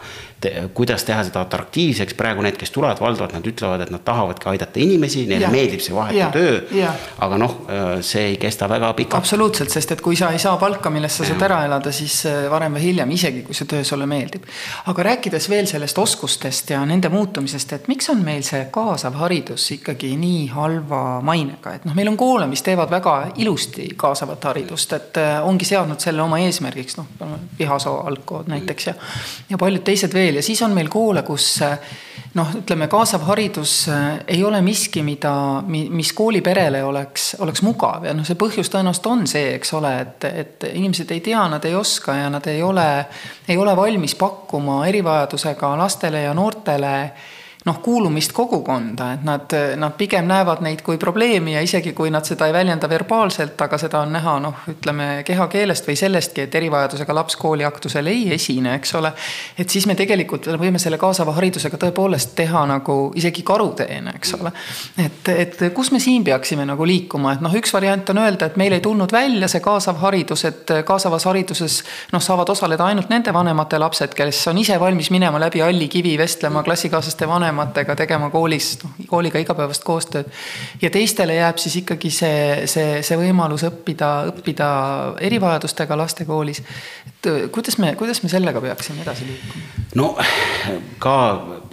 [0.74, 4.80] kuidas teha seda atraktiivseks, praegu need, kes tulevad, valdavalt nad ütlevad, et nad tahavadki aidata
[4.82, 5.50] inimesi, neile ja.
[5.52, 6.88] meeldib see vahetu töö.
[7.22, 7.56] aga noh,
[8.04, 9.20] see ei kesta väga pikalt.
[9.22, 12.46] absoluutselt, sest et kui sa ei saa palka, millest sa saad ära elada, siis äh,
[12.50, 14.46] varem või hiljem, isegi kui see töö sulle meeldib.
[14.90, 19.68] aga rääkides veel sellest oskustest ja nende muutumisest, et miks on meil see kaasav haridus
[19.76, 24.92] ikkagi nii halva mainega, et noh, meil on koole, mis teevad väga ilusti kaasavat haridust,
[24.98, 27.08] et ongi seadnud selle oma eesmärgiks, noh,
[27.56, 28.94] Pihasoo algkool näiteks ja,
[29.50, 31.60] ja paljud teised veel veel ja siis on meil koole, kus
[32.38, 35.34] noh, ütleme, kaasav haridus eh, ei ole miski, mida,
[35.68, 38.06] mis kooliperele oleks, oleks mugav.
[38.08, 41.64] Ja noh, see põhjus tõenäoliselt on see, eks ole, et, et inimesed ei tea, nad
[41.68, 42.88] ei oska ja nad ei ole,
[43.48, 46.96] ei ole valmis pakkuma erivajadusega lastele ja noortele
[47.64, 52.26] noh, kuulumist kogukonda, et nad, nad pigem näevad neid kui probleemi ja isegi kui nad
[52.26, 57.14] seda ei väljenda verbaalselt, aga seda on näha noh, ütleme kehakeelest või sellestki, et erivajadusega
[57.14, 59.12] laps kooliaktusel ei esine, eks ole.
[59.58, 64.52] et siis me tegelikult võime selle kaasava haridusega tõepoolest teha nagu isegi karuteene, eks ole.
[65.06, 68.58] et, et kus me siin peaksime nagu liikuma, et noh, üks variant on öelda, et
[68.58, 71.78] meil ei tulnud välja see kaasav haridus, et kaasavas hariduses
[72.12, 76.18] noh, saavad osaleda ainult nende vanemate lapsed, kes on ise valmis minema läbi halli kivi,
[76.18, 80.30] vestlema klassikaaslaste vanematega vanematega tegema koolis, noh, kooliga igapäevast koostööd.
[80.82, 84.68] ja teistele jääb siis ikkagi see, see, see võimalus õppida, õppida
[85.20, 86.62] erivajadustega laste koolis.
[87.06, 89.84] et kuidas me, kuidas me sellega peaksime edasi liikuma?
[89.94, 90.16] no
[90.98, 91.16] ka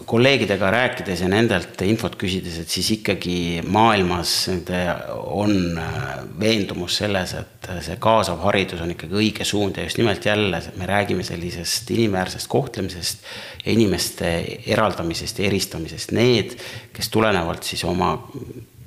[0.09, 6.07] kolleegidega rääkides ja nendelt infot küsides, et siis ikkagi maailmas on äh,
[6.39, 10.89] veendumus selles, et see kaasav haridus on ikkagi õige suund ja just nimelt jälle me
[10.89, 13.29] räägime sellisest inimväärsest kohtlemisest
[13.65, 14.33] ja inimeste
[14.65, 16.15] eraldamisest ja eristamisest.
[16.17, 16.57] Need,
[16.95, 18.15] kes tulenevalt siis oma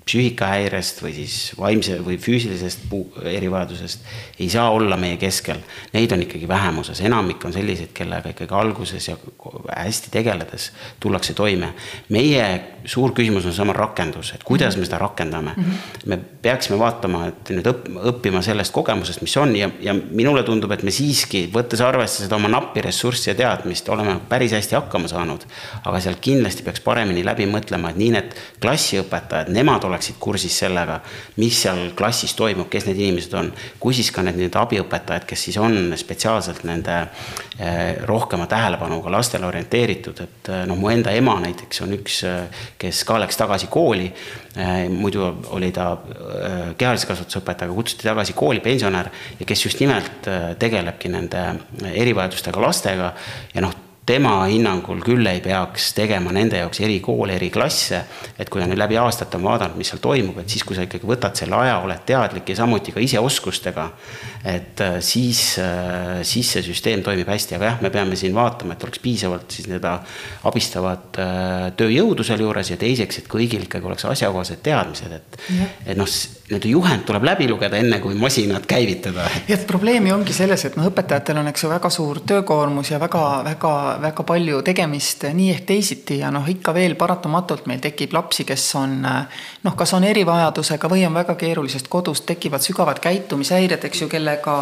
[0.04, 2.88] psüühikahäirest või siis vaimse või füüsilisest
[3.32, 4.06] erivajadusest
[4.40, 5.62] ei saa olla meie keskel.
[5.92, 9.16] Neid on ikkagi vähemuses, enamik on selliseid, kellega ikkagi alguses ja
[9.76, 11.72] hästi tegeledes tullakse toime.
[12.08, 12.46] meie
[12.84, 15.54] suur küsimus on sama rakendus, et kuidas me seda rakendame.
[15.56, 16.06] -hmm.
[16.06, 20.70] me peaksime vaatama, et nüüd õpp, õppima sellest kogemusest, mis on ja, ja minule tundub,
[20.72, 25.08] et me siiski, võttes arvesse seda oma nappi ressurssi ja teadmist, oleme päris hästi hakkama
[25.08, 25.46] saanud.
[25.84, 30.98] aga seal kindlasti peaks paremini läbi mõtlema, et nii need klassiõpetajad, nemad oleksid kursis sellega,
[31.40, 33.52] mis seal klassis toimub, kes need inimesed on.
[33.80, 36.98] kui siis ka need nii-öelda abiõpetajad, kes siis on spetsiaalselt nende
[37.58, 42.64] eh, rohkema tähelepanuga lastele orienteeritud, et eh, noh, mu enda ema näiteks on üks eh,
[42.80, 44.10] kes ka läks tagasi kooli.
[44.92, 45.22] Muidu
[45.56, 45.86] oli ta
[46.76, 50.28] kehalise kasvatuse õpetaja, aga kutsuti tagasi kooli pensionär ja kes just nimelt
[50.60, 51.46] tegelebki nende
[51.88, 53.14] erivajadustega lastega
[53.54, 53.72] ja noh
[54.06, 58.00] tema hinnangul küll ei peaks tegema nende jaoks erikoole, eriklasse.
[58.38, 60.86] et kui ta nüüd läbi aastate on vaadanud, mis seal toimub, et siis, kui sa
[60.86, 63.90] ikkagi võtad selle aja, oled teadlik ja samuti ka ise oskustega.
[64.44, 68.74] et äh, siis, äh, siis see süsteem toimib hästi, aga jah, me peame siin vaatama,
[68.74, 69.94] et oleks piisavalt siis seda
[70.50, 75.42] abistavat äh, tööjõudu sealjuures ja teiseks, et kõigil ikkagi oleks asjakohased teadmised, et.
[75.86, 76.10] et noh,
[76.52, 79.26] nii-öelda juhend tuleb läbi lugeda, enne kui masinat käivitada.
[79.48, 83.00] ja et probleemi ongi selles, et noh, õpetajatel on, eks ju, väga suur töökoormus ja
[83.00, 88.66] väga-väga-väga palju tegemist nii ehk teisiti ja noh, ikka veel paratamatult meil tekib lapsi, kes
[88.80, 94.10] on noh, kas on erivajadusega või on väga keerulisest kodust, tekivad sügavad käitumishäired, eks ju,
[94.12, 94.58] kellega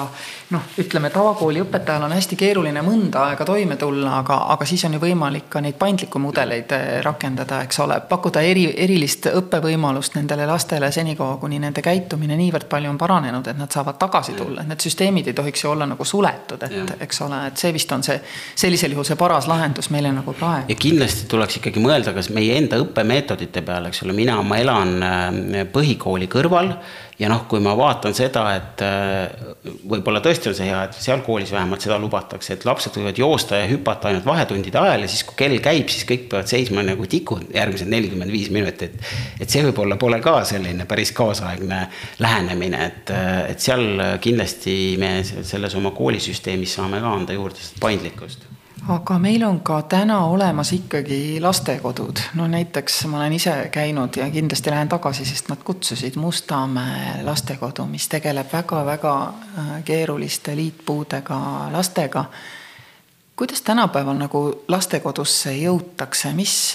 [0.50, 4.96] noh, ütleme tavakooli õpetajal on hästi keeruline mõnda aega toime tulla, aga, aga siis on
[4.96, 10.48] ju võimalik ka neid paindlikku mudeleid eh, rakendada, eks ole, pakkuda eri, erilist õppevõimalust nendele
[10.50, 14.72] lastele senikaua, kuni nende käitumine niivõrd palju on paranenud, et nad saavad tagasi tulla, et
[14.72, 18.02] need süsteemid ei tohiks ju olla nagu suletud, et eks ole, et see vist on
[18.06, 18.18] see
[18.58, 20.72] sellisel juhul see paras lahendus meile nagu praegu.
[20.72, 24.96] ja kindlasti tuleks ikkagi mõelda, kas meie enda õppemeetodite peale, eks ole, mina, ma elan
[24.98, 26.74] äh, põhikooli kõrval
[27.20, 29.50] ja noh, kui ma vaatan seda, et äh,
[29.88, 33.68] võib-olla tõesti see hea, et seal koolis vähemalt seda lubatakse, et lapsed võivad joosta ja
[33.70, 37.50] hüpata ainult vahetundide ajal ja siis, kui kell käib, siis kõik peavad seisma nagu tikud
[37.54, 38.96] järgmised nelikümmend viis minutit.
[39.40, 41.82] et see võib-olla pole ka selline päris kaasaegne
[42.18, 43.12] lähenemine, et,
[43.54, 48.50] et seal kindlasti me selles oma koolisüsteemis saame ka anda juurde paindlikkust
[48.88, 54.30] aga meil on ka täna olemas ikkagi lastekodud, no näiteks ma olen ise käinud ja
[54.30, 61.40] kindlasti lähen tagasi, sest nad kutsusid Mustamäe lastekodu, mis tegeleb väga-väga äh, keeruliste liitpuudega
[61.72, 62.24] lastega
[63.40, 66.74] kuidas tänapäeval nagu lastekodusse jõutakse, mis,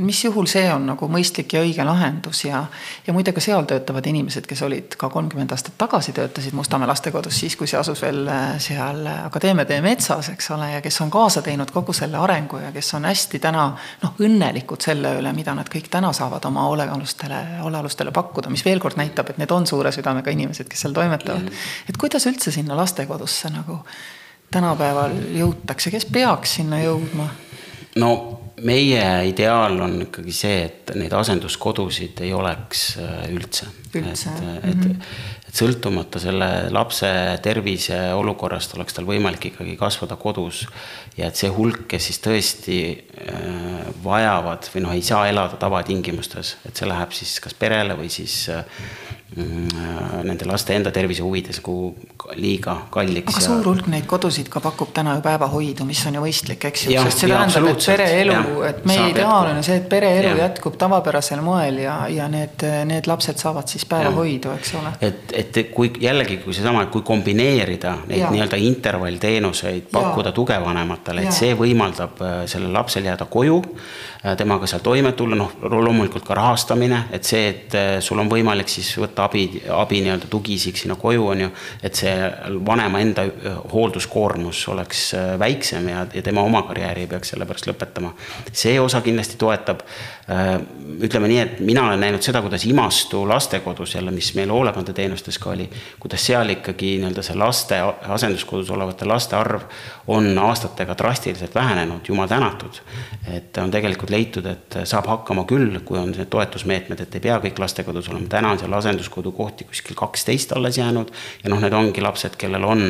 [0.00, 2.46] mis juhul see on nagu mõistlik ja õige lahendus?
[2.46, 2.62] Ja,
[3.04, 7.42] ja muide ka seal töötavad inimesed, kes olid ka kolmkümmend aastat tagasi, töötasid Mustamäe lastekodus
[7.42, 11.12] siis, kui see asus veel äh, seal Akadeemia tee metsas, eks ole, ja kes on
[11.12, 13.68] kaasa teinud kogu selle arengu ja kes on hästi täna
[14.06, 18.80] noh, õnnelikud selle üle, mida nad kõik täna saavad oma hoolealustele, hoolealustele pakkuda, mis veel
[18.80, 21.44] kord näitab, et need on suure südamega inimesed, kes seal toimetavad.
[21.52, 21.70] Mm..
[21.92, 23.82] et kuidas üldse sinna lastekodusse nagu
[24.52, 27.28] tänapäeval jõutakse, kes peaks sinna jõudma?
[28.00, 28.12] no
[28.62, 33.68] meie ideaal on ikkagi see, et neid asenduskodusid ei oleks äh, üldse.
[33.92, 35.14] üldse, et, et mm, -hmm.
[35.48, 37.08] et sõltumata selle lapse
[37.42, 40.66] tervise olukorrast oleks tal võimalik ikkagi kasvada kodus.
[41.16, 46.56] ja et see hulk, kes siis tõesti äh, vajavad või noh, ei saa elada tavatingimustes,
[46.68, 48.64] et see läheb siis kas perele või siis äh,
[49.36, 51.94] nende laste enda tervise huvides nagu
[52.36, 53.32] liiga kalliks.
[53.32, 53.46] aga ja...
[53.46, 56.96] suur hulk neid kodusid ka pakub täna ju päevahoidu, mis on ju mõistlik, eks ju,
[57.06, 58.36] sest see tähendab, et pereelu,
[58.68, 60.36] et meie ideaal on ju see, et pereelu ja.
[60.44, 64.94] jätkub tavapärasel moel ja, ja need, need lapsed saavad siis päevahoidu, eks ole.
[65.00, 71.56] et, et kui jällegi, kui seesama, kui kombineerida neid nii-öelda intervallteenuseid, pakkuda tugevanematele, et see
[71.58, 73.62] võimaldab äh, sellel lapsel jääda koju
[74.22, 78.70] temaga seal toime tulla, noh, loomulikult ka rahastamine, et see, et äh, sul on võimalik
[78.70, 81.48] siis võtta abi, abi nii-öelda tugiisik sinna koju, on ju,
[81.82, 82.14] et see
[82.62, 85.08] vanema enda äh, hoolduskoormus oleks
[85.42, 88.12] väiksem ja, ja tema oma karjääri ei peaks selle pärast lõpetama.
[88.52, 89.82] see osa kindlasti toetab.
[91.02, 95.50] ütleme nii, et mina olen näinud seda, kuidas Imastu lastekodus jälle, mis meil hoolekandeteenustes ka
[95.50, 95.66] oli,
[96.00, 99.66] kuidas seal ikkagi nii-öelda see laste, asenduskodus olevate laste arv
[100.06, 102.80] on aastatega drastiliselt vähenenud, jumal tänatud.
[103.32, 107.40] et on tegelikult leitud, et saab hakkama küll, kui on need toetusmeetmed, et ei pea
[107.42, 111.76] kõik lastekodus olema, täna on seal asenduskodu kohti kuskil kaksteist alles jäänud ja noh, need
[111.76, 112.86] ongi lapsed, kellel on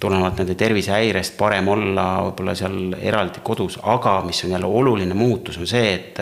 [0.00, 5.56] tulenevalt nende tervisehäirest parem olla võib-olla seal eraldi kodus, aga mis on jälle oluline muutus,
[5.58, 6.20] on see, et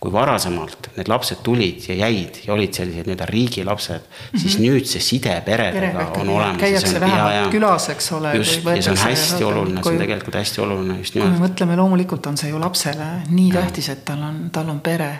[0.00, 4.42] kui varasemalt need lapsed tulid ja jäid ja olid sellised nii-öelda riigi lapsed mm, -hmm.
[4.42, 6.60] siis nüüd see side peredega Perega on olemas.
[6.60, 8.34] käiakse vähemalt külas, eks ole.
[8.36, 11.32] just, ja see on hästi oluline, see on tegelikult hästi oluline just nimelt.
[11.32, 14.80] kui me mõtleme, loomulikult on see ju lapsele nii tähtis, et tal on, tal on
[14.80, 15.10] pere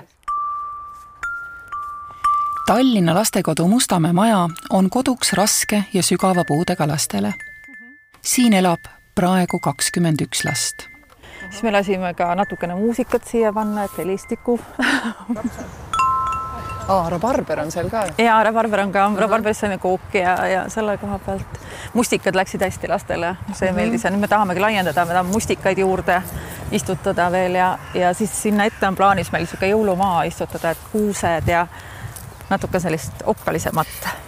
[2.66, 7.34] Tallinna lastekodu Mustamäe maja on koduks raske ja sügava puudega lastele
[8.26, 10.88] siin elab praegu kakskümmend üks last.
[11.50, 14.58] siis me lasime ka natukene muusikat siia panna, et helistikku
[16.88, 18.02] aa, rabarber on seal ka?
[18.18, 21.62] jaa, rabarber on ka, rabarberist saime kooki ja, ja selle koha pealt.
[21.94, 23.80] mustikad läksid hästi lastele, see mm -hmm.
[23.80, 26.22] meeldis ja nüüd me tahamegi laiendada, me tahame mustikaid juurde
[26.72, 31.48] istutada veel ja, ja siis sinna ette on plaanis meil niisugune jõulumaa istutada, et kuused
[31.48, 31.66] ja
[32.50, 34.25] natuke sellist okkalisemat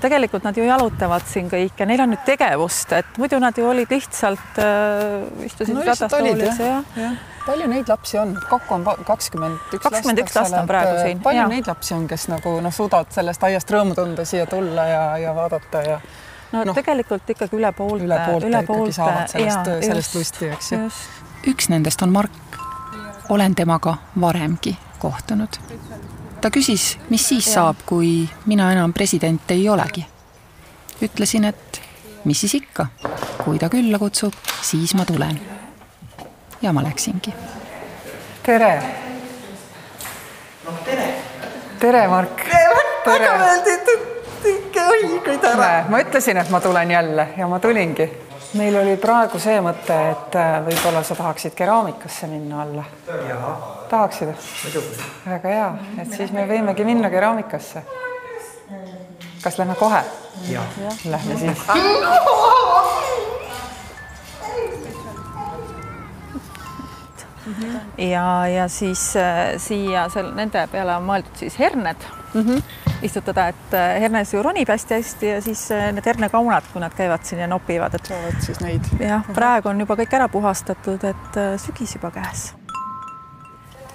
[0.00, 3.66] tegelikult nad ju jalutavad siin kõik ja neil on nüüd tegevust, et muidu nad ju
[3.68, 7.10] olid lihtsalt äh,, istusid no, ratastoolis ja, ja.
[7.46, 11.22] palju neid lapsi on, kokku on kakskümmend üks kakskümmend üks last on praegu siin.
[11.24, 11.48] palju ja.
[11.50, 15.34] neid lapsi on, kes nagu noh, suudavad sellest aiast rõõmu tunda, siia tulla ja, ja
[15.36, 16.00] vaadata ja
[16.52, 18.08] no, no tegelikult ikkagi üle poolte.
[18.08, 20.82] üle poolte, üle poolte ikkagi saavad sellest, sellest lusti, eks ju.
[21.54, 22.60] üks nendest on Mark.
[23.28, 25.60] olen temaga varemgi kohtunud
[26.44, 30.04] ta küsis, mis siis saab, kui mina enam president ei olegi.
[31.02, 31.80] ütlesin, et
[32.24, 32.86] mis siis ikka,
[33.44, 35.40] kui ta külla kutsub, siis ma tulen.
[36.62, 37.32] ja ma läksingi.
[38.42, 38.72] tere.
[40.84, 41.08] tere.
[41.80, 42.44] tere, Mark.
[42.44, 43.88] tere, väga meeldib,
[44.84, 45.72] oi kui tore.
[45.88, 48.10] ma ütlesin, et ma tulen jälle ja ma tulingi.
[48.54, 52.84] Meil oli praegu see mõte, et äh, võib-olla sa tahaksid keraamikasse minna alla.
[53.90, 54.34] tahaksid?
[55.26, 55.68] väga hea,
[56.02, 57.82] et siis me võimegi minna keraamikasse.
[59.42, 60.02] kas lähme kohe?
[61.04, 61.66] Lähme siis.
[67.98, 72.83] ja, ja siis äh, siia seal nende peale on mõeldud siis herned mm -hmm.
[73.04, 77.24] Istutada, et äh, hernes ju ronib hästi-hästi ja siis äh, need hernekaunad, kui nad käivad
[77.26, 78.90] siin ja nopivad, et saavad siis neid.
[79.00, 82.52] jah, praegu on juba kõik ära puhastatud, et äh, sügis juba käes.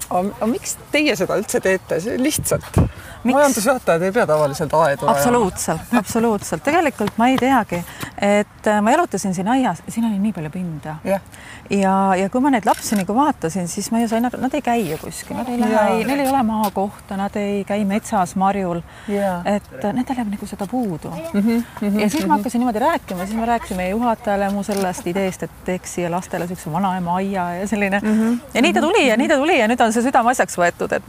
[0.09, 2.81] aga miks teie seda üldse teete, see lihtsalt?
[3.23, 5.17] Majandusjuhatajad ei pea tavaliselt aedu ajama.
[5.17, 7.81] absoluutselt, absoluutselt, tegelikult ma ei teagi,
[8.21, 11.21] et äh, ma jalutasin siin aias, siin oli nii palju pinda Jah.
[11.69, 14.63] ja, ja kui ma neid lapsi nagu vaatasin, siis ma ju sain aru, nad ei
[14.63, 18.81] käi ju kuskil, nad ei lähe, neil ei ole maakohta, nad ei käi metsas marjul.
[19.07, 19.41] Jaa.
[19.45, 21.41] et äh, nendel jääb nagu seda puudu mm.
[21.41, 25.43] -hmm, ja siis ma hakkasin niimoodi rääkima, siis ma rääkisin meie juhatajale mu sellest ideest,
[25.43, 28.19] et teeks siia lastele niisuguse vanaema aia ja selline mm.
[28.19, 28.39] -hmm.
[28.53, 31.03] ja nii ta tuli ja nii ta tuli ja nüüd on see südameasjaks võetud, et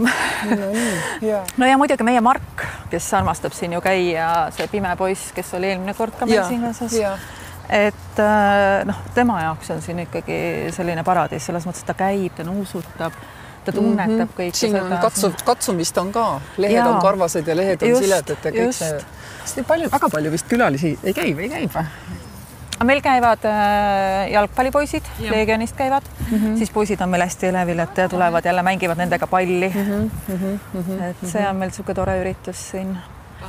[1.61, 5.73] no ja muidugi meie Mark, kes armastab siin ju käia, see pime poiss, kes oli
[5.73, 6.97] eelmine kord ka meil Jaa, siin kaasas
[7.71, 10.39] et äh, noh, tema jaoks on siin ikkagi
[10.75, 13.15] selline paradiis selles mõttes, et ta käib, ta nuusutab,
[13.65, 14.33] ta tunnetab mm -hmm.
[14.39, 16.89] kõike siin on katsu, katsumist on ka, lehed Jaa.
[16.89, 18.83] on karvased ja lehed on Just, siledad ja kõik just.
[19.45, 19.63] see.
[19.63, 21.87] palju, väga palju vist külalisi ei käi või käib või?
[22.81, 26.57] Aga meil käivad äh, jalgpallipoisid, Leegionist käivad mm, -hmm.
[26.57, 30.11] siis poisid on meil hästi elevil, et tulevad jälle mängivad nendega palli mm.
[30.29, 31.03] -hmm.
[31.11, 32.97] et see on meil niisugune tore üritus siin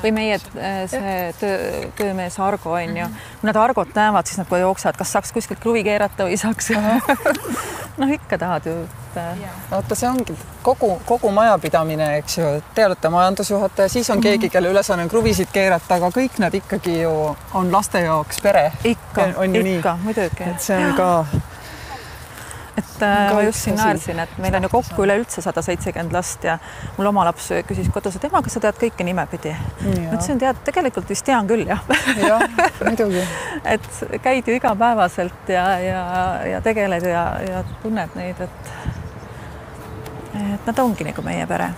[0.04, 3.08] või meie äh, see töö, töömees Argo on ju,
[3.42, 6.72] kui nad Argot näevad, siis nad kohe jooksevad, kas saaks kuskilt kruvi keerata või saaks?
[8.02, 12.86] Noh, ikka tahad ju, et äh, vaata, see ongi kogu, kogu majapidamine, eks ju, te
[12.88, 17.14] olete majandusjuhataja, siis on keegi, kelle ülesanne on kruvisid keerata, aga kõik nad ikkagi ju
[17.60, 18.72] on laste jaoks pere.
[18.84, 20.48] ikka, ikka muidugi.
[20.48, 21.10] et see on ka
[22.78, 26.46] et äh, ma just siin naersin, et meil on ju kokku üleüldse sada seitsekümmend last
[26.48, 26.58] ja
[26.98, 29.54] mul oma laps küsis kodus, et ema, kas sa tead kõike nimepidi?
[29.84, 31.84] ma ütlesin, tead, tegelikult vist tean küll jah
[32.22, 32.48] jah,
[32.86, 33.26] muidugi.
[33.76, 36.02] et käid ju igapäevaselt ja, ja,
[36.54, 38.76] ja tegeled ja, ja tunned neid, et
[40.42, 41.74] et nad ongi nagu meie pere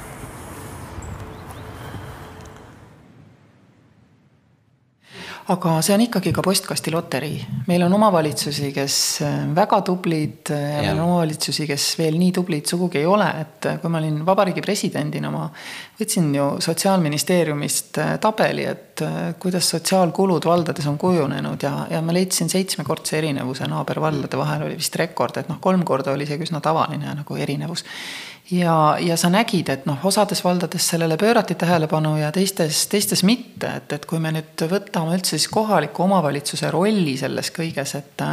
[5.51, 7.39] aga see on ikkagi ka postkasti loterii.
[7.67, 8.95] meil on omavalitsusi, kes
[9.27, 13.67] on väga tublid ja meil on omavalitsusi, kes veel nii tublid sugugi ei ole, et
[13.81, 15.49] kui ma olin vabariigi presidendina, ma
[15.99, 22.15] võtsin ju Sotsiaalministeeriumist äh, tabeli, et äh, kuidas sotsiaalkulud valdades on kujunenud ja, ja ma
[22.15, 26.63] leidsin seitsmekordse erinevuse naabervaldade vahel oli vist rekord, et noh, kolm korda oli isegi üsna
[26.63, 27.83] tavaline nagu erinevus
[28.51, 33.67] ja, ja sa nägid, et noh, osades valdades sellele pöörati tähelepanu ja teistes, teistes mitte,
[33.77, 38.23] et, et kui me nüüd võtame üldse siis kohaliku omavalitsuse rolli selles kõiges, et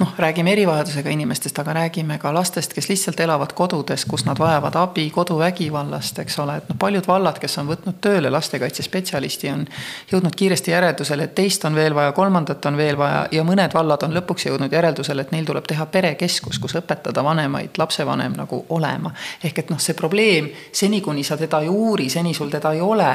[0.00, 4.74] noh, räägime erivajadusega inimestest, aga räägime ka lastest, kes lihtsalt elavad kodudes, kus nad vajavad
[4.80, 9.64] abi koduvägivallast, eks ole, et noh, paljud vallad, kes on võtnud tööle lastekaitsespetsialisti, on
[10.10, 14.02] jõudnud kiiresti järeldusele, et teist on veel vaja, kolmandat on veel vaja ja mõned vallad
[14.02, 19.14] on lõpuks jõudnud järeldusele, et neil tuleb teha perekeskus, kus õpetada vanemaid, lapsevanem nagu olema
[19.44, 22.80] ehk et noh, see probleem seni, kuni sa teda ei uuri, seni sul teda ei
[22.80, 23.12] ole.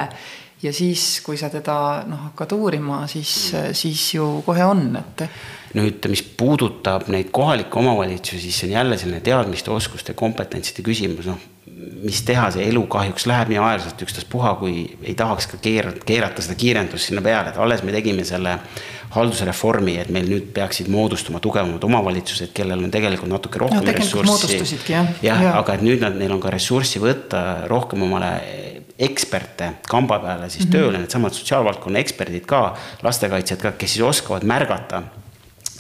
[0.61, 5.30] ja siis, kui sa teda noh, hakkad uurima, siis, siis ju kohe on, et.
[5.78, 11.30] Nüüd, mis puudutab neid kohalikke omavalitsusi, siis see on jälle selline teadmiste, oskuste, kompetentside küsimus,
[11.30, 11.47] noh
[12.03, 16.43] mis teha, see elu kahjuks läheb nii aeglaselt, ükstaspuha, kui ei tahaks ka keerata, keerata
[16.43, 18.57] seda kiirendust sinna peale, et alles me tegime selle
[19.15, 24.80] haldusreformi, et meil nüüd peaksid moodustuma tugevamad omavalitsused, kellel on tegelikult natuke rohkem No ressurssi.
[24.89, 25.07] jah.
[25.24, 25.38] Jaa.
[25.41, 28.34] ja, aga et nüüd nad, neil on ka ressurssi võtta rohkem omale
[28.99, 30.76] eksperte kamba peale siis mm -hmm.
[30.76, 35.03] tööle, needsamad sotsiaalvaldkonna eksperdid ka, lastekaitsjad ka, kes siis oskavad märgata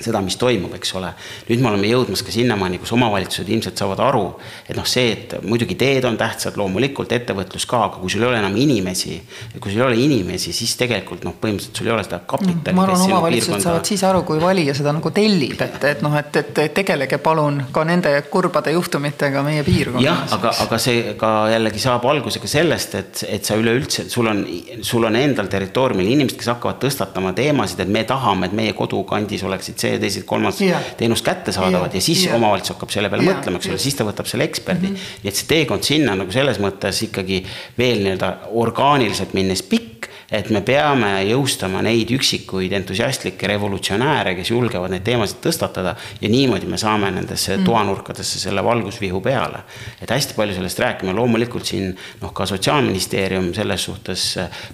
[0.05, 1.11] seda, mis toimub, eks ole.
[1.49, 4.25] nüüd me oleme jõudmas ka sinnamaani, kus omavalitsused ilmselt saavad aru,
[4.67, 8.29] et noh, see, et muidugi teed on tähtsad, loomulikult ettevõtlus ka, aga kui sul ei
[8.31, 9.17] ole enam inimesi,
[9.59, 12.75] kui sul ei ole inimesi, siis tegelikult noh, põhimõtteliselt sul ei ole seda kapitali.
[12.75, 16.41] ma arvan, omavalitsused saavad siis aru, kui valija seda nagu tellib, et, et noh, et,
[16.43, 20.05] et tegelege palun ka nende kurbade juhtumitega meie piirkonnas.
[20.05, 24.29] jah, aga, aga see ka jällegi saab alguse ka sellest, et, et sa üleüldse, sul
[24.31, 24.43] on,
[24.85, 29.43] sul on endal territooriumil inimesed, kes hakkavad tõstatama teemasid, et me tahame, et meie kodukandis
[29.47, 30.85] oleksid see ja teised kolmas Jah.
[30.97, 32.35] teenust kättesaadavad Jah, ja siis jah.
[32.37, 33.87] omavalitsus hakkab selle peale Jah, mõtlema, eks ole, just.
[33.87, 34.95] siis ta võtab selle eksperdi mm.
[34.95, 35.23] -hmm.
[35.23, 37.41] nii et see teekond sinna nagu selles mõttes ikkagi
[37.77, 38.31] veel nii-öelda
[38.63, 39.98] orgaaniliselt minnes pikk,
[40.31, 46.69] et me peame jõustama neid üksikuid entusiastlikke revolutsionääre, kes julgevad neid teemasid tõstatada ja niimoodi
[46.69, 47.65] me saame nendesse mm.
[47.65, 49.63] toanurkadesse selle valgusvihu peale.
[50.01, 54.25] et hästi palju sellest rääkima, loomulikult siin noh, ka Sotsiaalministeerium selles suhtes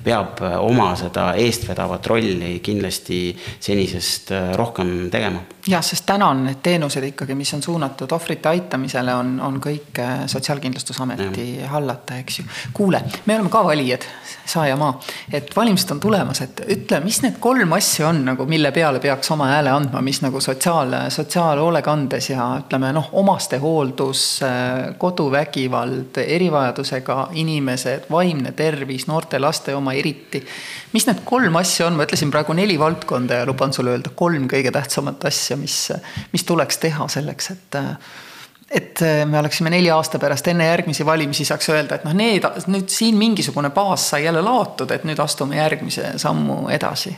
[0.04, 3.20] peab oma seda eestvedavat rolli kindlasti
[3.60, 5.44] senisest rohkem tegema.
[5.68, 10.04] jah, sest täna on need teenused ikkagi, mis on suunatud ohvrite aitamisele, on, on kõik
[10.32, 12.46] Sotsiaalkindlustusameti hallata, eks ju.
[12.74, 14.06] kuule, me oleme ka valijad,
[14.46, 14.92] sa ja ma,
[15.46, 19.32] et valimised on tulemas, et ütle, mis need kolm asja on nagu, mille peale peaks
[19.36, 24.26] oma hääle andma, mis nagu sotsiaal, sotsiaalhoolekandes ja ütleme noh, omastehooldus,
[25.02, 30.44] koduvägivald, erivajadusega inimesed, vaimne tervis, noorte laste oma eriti.
[30.94, 34.50] mis need kolm asja on, ma ütlesin praegu neli valdkonda ja luban sulle öelda kolm
[34.52, 35.92] kõige tähtsamat asja, mis,
[36.34, 37.84] mis tuleks teha selleks, et
[38.72, 42.46] et äh, me oleksime nelja aasta pärast enne järgmisi valimisi saaks öelda, et noh, need
[42.72, 47.16] nüüd siin mingisugune baas sai jälle laotud, et nüüd astume järgmise sammu edasi.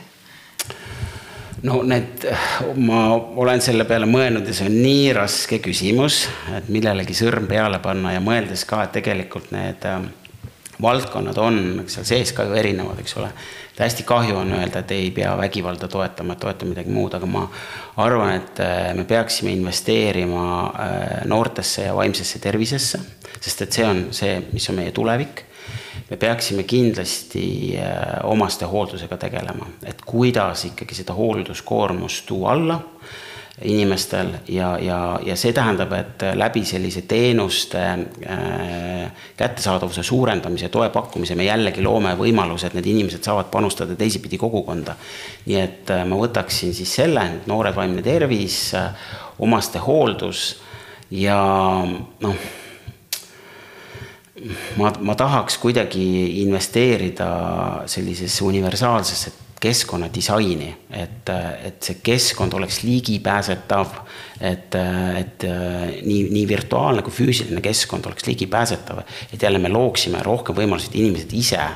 [1.62, 2.28] no need,
[2.76, 7.80] ma olen selle peale mõelnud ja see on nii raske küsimus, et millelegi sõrm peale
[7.82, 10.04] panna ja mõeldes ka, et tegelikult need äh,
[10.82, 13.30] valdkonnad on seal sees ka ju erinevad, eks ole.
[13.72, 17.26] Et hästi kahju on öelda, et ei pea vägivalda toetama, et toeta midagi muud, aga
[17.30, 17.44] ma
[18.02, 23.00] arvan, et äh, me peaksime investeerima äh, noortesse ja vaimsesse tervisesse,
[23.40, 25.44] sest et see on see, mis on meie tulevik.
[26.08, 32.80] Me peaksime kindlasti äh, omastehooldusega tegelema, et kuidas ikkagi seda hoolduskoormust tuua alla
[33.62, 41.34] inimestel ja, ja, ja see tähendab, et läbi sellise teenuste äh, kättesaadavuse suurendamise, toe pakkumise
[41.34, 44.94] me jällegi loome võimaluse, et need inimesed saavad panustada teisipidi kogukonda.
[45.46, 50.46] nii et äh, ma võtaksin siis selle, noored vaimne tervis, äh, omastehooldus
[51.10, 51.40] ja
[52.20, 52.46] noh
[54.78, 57.28] ma, ma tahaks kuidagi investeerida
[57.90, 61.30] sellisesse universaalsesse keskkonnadisaini, et,
[61.64, 63.96] et see keskkond oleks ligipääsetav,
[64.40, 64.74] et,
[65.18, 65.46] et
[66.06, 69.02] nii, nii virtuaalne kui füüsiline keskkond oleks ligipääsetav,
[69.32, 71.66] et jälle me looksime rohkem võimalusi, et inimesed ise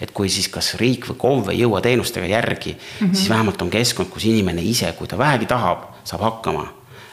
[0.00, 3.14] et kui siis kas riik või KOV ei jõua teenustega järgi mm, -hmm.
[3.14, 6.66] siis vähemalt on keskkond, kus inimene ise, kui ta vähegi tahab, saab hakkama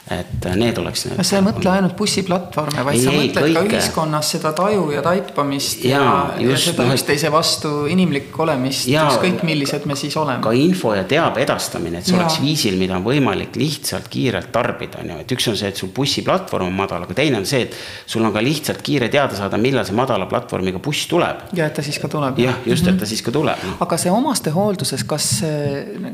[0.06, 1.20] et need oleks need.
[1.26, 3.54] sa ei mõtle ainult bussiplatvorme, vaid ei, sa mõtled kõike.
[3.56, 6.02] ka ühiskonnas seda taju ja taipamist ja,
[6.38, 10.38] ja, ja seda no, üksteise vastu inimlik olemist, ükskõik millised me siis oleme.
[10.44, 12.22] ka info ja teabe edastamine, et see ja.
[12.22, 15.82] oleks viisil, mida on võimalik lihtsalt kiirelt tarbida, on ju, et üks on see, et
[15.82, 17.74] sul bussiplatvorm on madal, aga teine on see, et
[18.06, 21.48] sul on ka lihtsalt kiire teada saada, millal see madala platvormiga buss tuleb.
[21.58, 22.38] ja et ta siis ka tuleb.
[22.46, 23.10] jah, just, et ta mhm.
[23.10, 23.78] siis ka tuleb no..
[23.82, 25.32] aga see omastehoolduses, kas,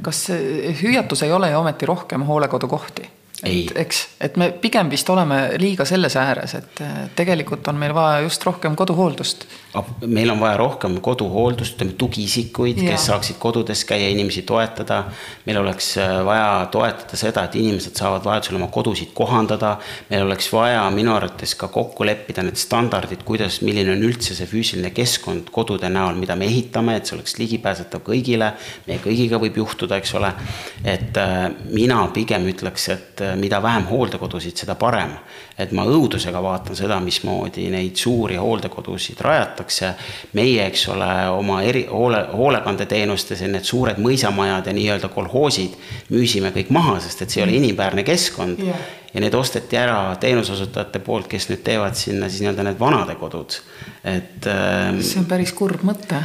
[0.00, 0.30] kas
[0.80, 3.18] hüüatus ei ole ju ometi rohkem hooldekodukohti?
[3.42, 6.82] Et eks, et me pigem vist oleme liiga selles ääres, et
[7.18, 9.46] tegelikult on meil vaja just rohkem koduhooldust.
[10.06, 15.04] meil on vaja rohkem koduhooldust, ütleme tugiisikuid, kes saaksid kodudes käia, inimesi toetada.
[15.46, 19.76] meil oleks äh, vaja toetada seda, et inimesed saavad vajadusel oma kodusid kohandada.
[20.10, 24.46] meil oleks vaja minu arvates ka kokku leppida need standardid, kuidas, milline on üldse see
[24.46, 28.52] füüsiline keskkond kodude näol, mida me ehitame, et see oleks ligipääsetav kõigile.
[28.86, 30.32] meie kõigiga võib juhtuda, eks ole.
[30.84, 35.12] et äh, mina pigem ütleks, et äh, mida vähem hooldekodusid, seda parem.
[35.58, 39.92] et ma õudusega vaatan seda, mismoodi neid suuri hooldekodusid rajatakse.
[40.32, 45.76] meie, eks ole, oma eri, hoole, hoolekandeteenustes ja need suured mõisamajad ja nii-öelda kolhoosid
[46.10, 48.80] müüsime kõik maha, sest et see ei ole inimväärne keskkond yeah.
[49.14, 53.60] ja need osteti ära teenuseosutajate poolt, kes nüüd teevad sinna siis nii-öelda need vanadekodud,
[54.04, 54.46] et.
[54.46, 56.22] Ähm, see on päris kurb mõte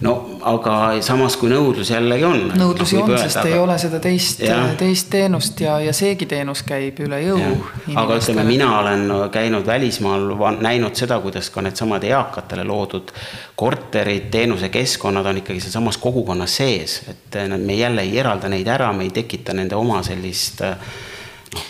[0.00, 0.14] no
[0.48, 0.74] aga
[1.04, 2.40] samas, kui nõudlus jällegi on.
[2.58, 3.50] nõudlusi on, sest aga...
[3.52, 4.42] ei ole seda teist,
[4.80, 7.52] teist teenust ja, ja seegi teenus käib üle jõu.
[8.00, 10.30] aga ütleme, mina olen käinud välismaal,
[10.60, 13.12] näinud seda, kuidas ka needsamad eakatele loodud
[13.60, 19.08] korterid, teenusekeskkonnad on ikkagi sealsamas kogukonnas sees, et me jälle ei eralda neid ära, me
[19.08, 20.76] ei tekita nende oma sellist äh,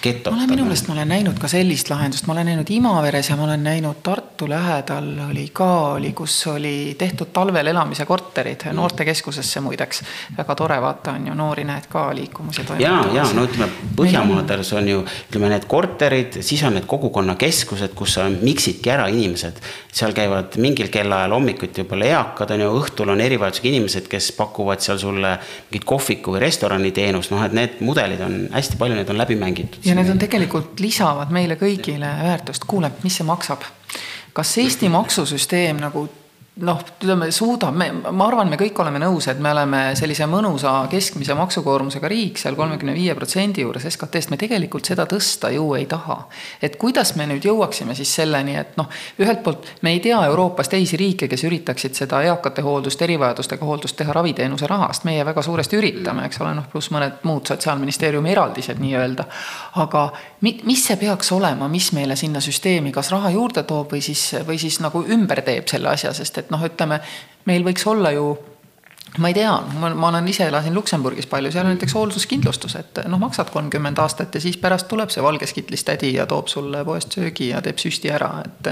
[0.02, 0.32] getot.
[0.32, 3.36] ma olen minu meelest, ma olen näinud ka sellist lahendust, ma olen näinud Imaveres ja
[3.36, 9.60] ma olen näinud Tartu lähedal oli ka, oli, kus oli tehtud talvel elamise korterid noortekeskusesse
[9.60, 10.02] muideks.
[10.36, 13.14] väga tore, vaata on ju, noori näed ka liikumas ja toimetavad.
[13.14, 18.18] ja, ja no ütleme, Põhjamaades on ju, ütleme need korterid, siis on need kogukonnakeskused, kus
[18.18, 19.60] sa miksidki ära inimesed.
[19.92, 24.84] seal käivad mingil kellaajal hommikuti võib-olla eakad on ju, õhtul on erivajadusega inimesed, kes pakuvad
[24.84, 25.36] seal sulle
[25.70, 29.69] mingit kohviku või restoraniteenust, noh et need mudelid on hästi palju, need on läbi mängitud
[29.70, 29.86] tehtud.
[29.90, 32.64] ja need on tegelikult, lisavad meile kõigile väärtust.
[32.66, 33.66] kuule, mis see maksab?
[34.32, 36.08] kas Eesti maksusüsteem nagu
[36.56, 41.34] noh, ütleme, suudame, ma arvan, me kõik oleme nõus, et me oleme sellise mõnusa keskmise
[41.38, 46.18] maksukoormusega riik seal kolmekümne viie protsendi juures SKT-st, me tegelikult seda tõsta ju ei taha.
[46.62, 48.90] et kuidas me nüüd jõuaksime siis selleni, et noh,
[49.22, 53.96] ühelt poolt me ei tea Euroopas teisi riike, kes üritaksid seda eakate hooldust, erivajadustega hooldust
[53.96, 58.82] teha raviteenuse rahast, meie väga suuresti üritame, eks ole, noh, pluss mõned muud sotsiaalministeeriumi eraldised
[58.82, 59.24] nii-öelda.
[59.86, 64.02] aga mi-, mis see peaks olema, mis meile sinna süsteemi kas raha juurde toob või
[64.04, 67.00] siis, või siis nagu ümber teeb selle asja, sest et noh, ütleme,
[67.48, 68.32] meil võiks olla ju
[69.18, 73.18] ma ei tea, ma, olen ise elasin Luksemburgis palju, seal on näiteks hoolduskindlustus, et noh,
[73.22, 77.18] maksad kolmkümmend aastat ja siis pärast tuleb see valges kitlis tädi ja toob sulle poest
[77.18, 78.70] söögi ja teeb süsti ära, et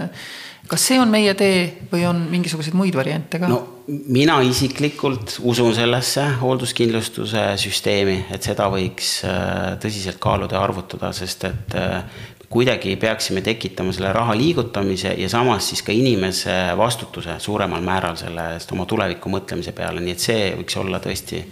[0.69, 3.51] kas see on meie tee või on mingisuguseid muid variante ka?
[3.51, 11.11] no mina isiklikult usun sellesse hoolduskindlustuse süsteemi, et seda võiks äh, tõsiselt kaaluda ja arvutada,
[11.17, 12.03] sest et äh,
[12.49, 18.55] kuidagi peaksime tekitama selle raha liigutamise ja samas siis ka inimese vastutuse suuremal määral selle
[18.55, 21.43] eest oma tuleviku mõtlemise peale, nii et see võiks olla tõesti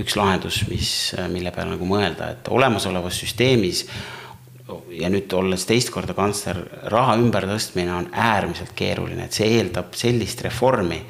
[0.00, 0.90] üks lahendus, mis,
[1.32, 3.84] mille peale nagu mõelda, et olemasolevas süsteemis
[4.96, 10.40] ja nüüd olles teist korda kantsler, raha ümbertõstmine on äärmiselt keeruline, et see eeldab sellist
[10.46, 11.02] reformi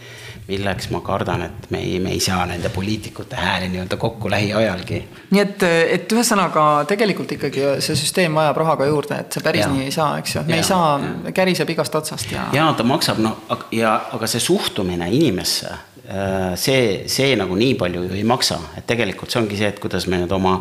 [0.47, 5.01] milleks ma kardan, et me ei, me ei saa nende poliitikute hääli nii-öelda kokku lähiajalgi.
[5.35, 5.65] nii et,
[5.97, 9.73] et ühesõnaga tegelikult ikkagi see süsteem vajab raha ka juurde, et see päris ja.
[9.73, 12.47] nii ei saa, eks ju, me ja, ei saa, käriseb igast otsast ja.
[12.55, 13.35] ja ta maksab, no
[13.75, 18.87] ja, aga see suhtumine inimesse äh, see, see nagu nii palju ju ei maksa, et
[18.87, 20.61] tegelikult see ongi see, et kuidas me nüüd oma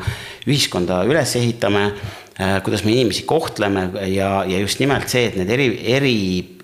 [0.50, 1.92] ühiskonda üles ehitame,
[2.42, 6.18] äh, kuidas me inimesi kohtleme ja, ja just nimelt see, et need eri, eri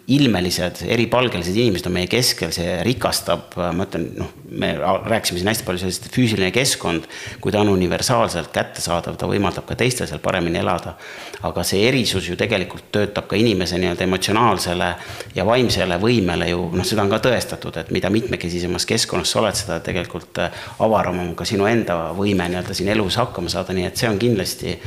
[0.08, 5.66] ilmelised, eripalgelised inimesed on meie keskel, see rikastab, ma ütlen, noh, me rääkisime siin hästi
[5.68, 7.06] palju sellest, füüsiline keskkond,
[7.44, 10.96] kui ta on universaalselt kättesaadav, ta võimaldab ka teistel seal paremini elada.
[11.42, 14.90] aga see erisus ju tegelikult töötab ka inimese nii-öelda emotsionaalsele
[15.36, 19.58] ja vaimsele võimele ju, noh, seda on ka tõestatud, et mida mitmekesisemas keskkonnas sa oled,
[19.58, 20.38] seda tegelikult
[20.80, 24.22] avaram on ka sinu enda võime nii-öelda siin elus hakkama saada, nii et see on
[24.22, 24.78] kindlasti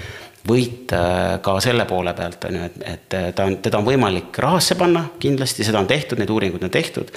[0.48, 3.86] võit äh, ka selle poole pealt, on ju, et, et äh, ta on, teda on
[3.86, 7.12] võimalik rahasse panna, kindlasti seda on tehtud, need uuringud on tehtud,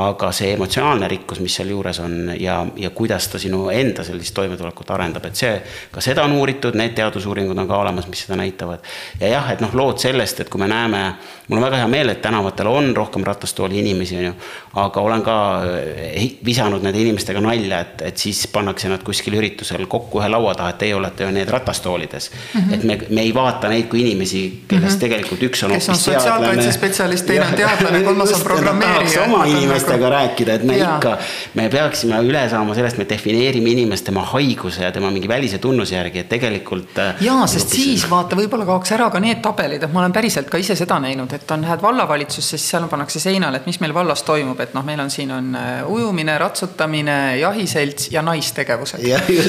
[0.00, 4.90] aga see emotsionaalne rikkus, mis sealjuures on ja, ja kuidas ta sinu enda sellist toimetulekut
[4.96, 5.52] arendab, et see,
[5.94, 8.82] ka seda on uuritud, need teadusuuringud on ka olemas, mis seda näitavad.
[9.20, 11.04] ja jah, et noh, lood sellest, et kui me näeme,
[11.46, 14.34] mul on väga hea meel, et tänavatel on rohkem ratastooli inimesi, on ju,
[14.82, 15.38] aga olen ka
[15.70, 20.58] äh, visanud nende inimestega nalja, et, et siis pannakse nad kuskil üritusel kokku ühe laua
[20.58, 22.60] taha, et teie olete ju need ratastoolides mm.
[22.60, 25.00] -hmm et me, me ei vaata neid kui inimesi, kellest mm -hmm.
[25.00, 29.22] tegelikult üks on kes on sotsiaalkaitsespetsialist, teine on teadlane, kolmas on programmeerija.
[29.24, 30.94] oma inimestega rääkida, et me ja.
[30.94, 31.18] ikka,
[31.54, 35.94] me peaksime üle saama sellest, me defineerime inimest tema haiguse ja tema mingi välise tunnuse
[35.94, 36.98] järgi, et tegelikult.
[36.98, 40.12] Äh, jaa, sest nagu siis vaata, võib-olla kaoks ära ka need tabelid, et ma olen
[40.12, 43.80] päriselt ka ise seda näinud, et on, lähed vallavalitsusse, siis seal pannakse seinale, et mis
[43.80, 49.04] meil vallas toimub, et noh, meil on siin on äh, ujumine, ratsutamine, jahiselts ja naistegevused.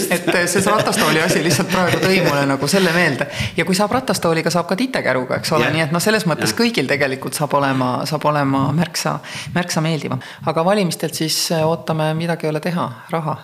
[0.09, 3.29] et äh, see ratastooli asi lihtsalt praegu tõi mulle nagu selle meelde meelde.
[3.57, 6.59] ja kui saab ratastooliga, saab ka titekäruga, eks ole, nii et noh, selles mõttes ja.
[6.59, 9.17] kõigil tegelikult saab olema, saab olema märksa,
[9.55, 10.21] märksa meeldivam.
[10.45, 13.37] aga valimistelt siis äh, ootame, midagi ei ole teha, raha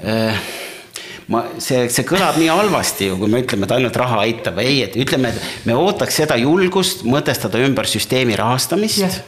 [0.00, 0.50] äh
[1.30, 4.82] ma, see, see kõlab nii halvasti ju, kui me ütleme, et ainult raha aitab, ei,
[4.86, 9.20] et ütleme, et me ootaks seda julgust mõtestada ümber süsteemi rahastamist yeah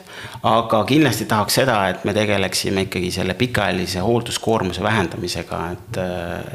[0.42, 5.98] aga kindlasti tahaks seda, et me tegeleksime ikkagi selle pikaajalise hoolduskoormuse vähendamisega, et,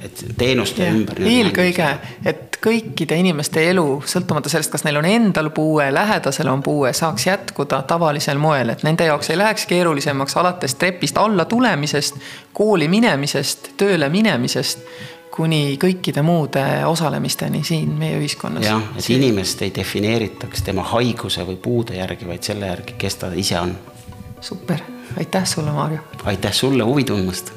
[0.04, 1.22] et teenuste ja, ümber.
[1.24, 1.88] eelkõige,
[2.28, 7.30] et kõikide inimeste elu, sõltumata sellest, kas neil on endal puue, lähedasel on puue, saaks
[7.30, 12.20] jätkuda tavalisel moel, et nende jaoks ei läheks keerulisemaks alates trepist alla tulemisest,
[12.58, 14.84] kooli minemisest, tööle minemisest
[15.38, 18.66] kuni kõikide muude osalemisteni siin meie ühiskonnas.
[18.66, 23.32] jah, et inimest ei defineeritaks tema haiguse või puude järgi, vaid selle järgi, kes ta
[23.36, 23.76] ise on.
[24.42, 24.82] super,
[25.18, 26.02] aitäh sulle, Maarjo.
[26.26, 27.54] aitäh sulle huvi tundmast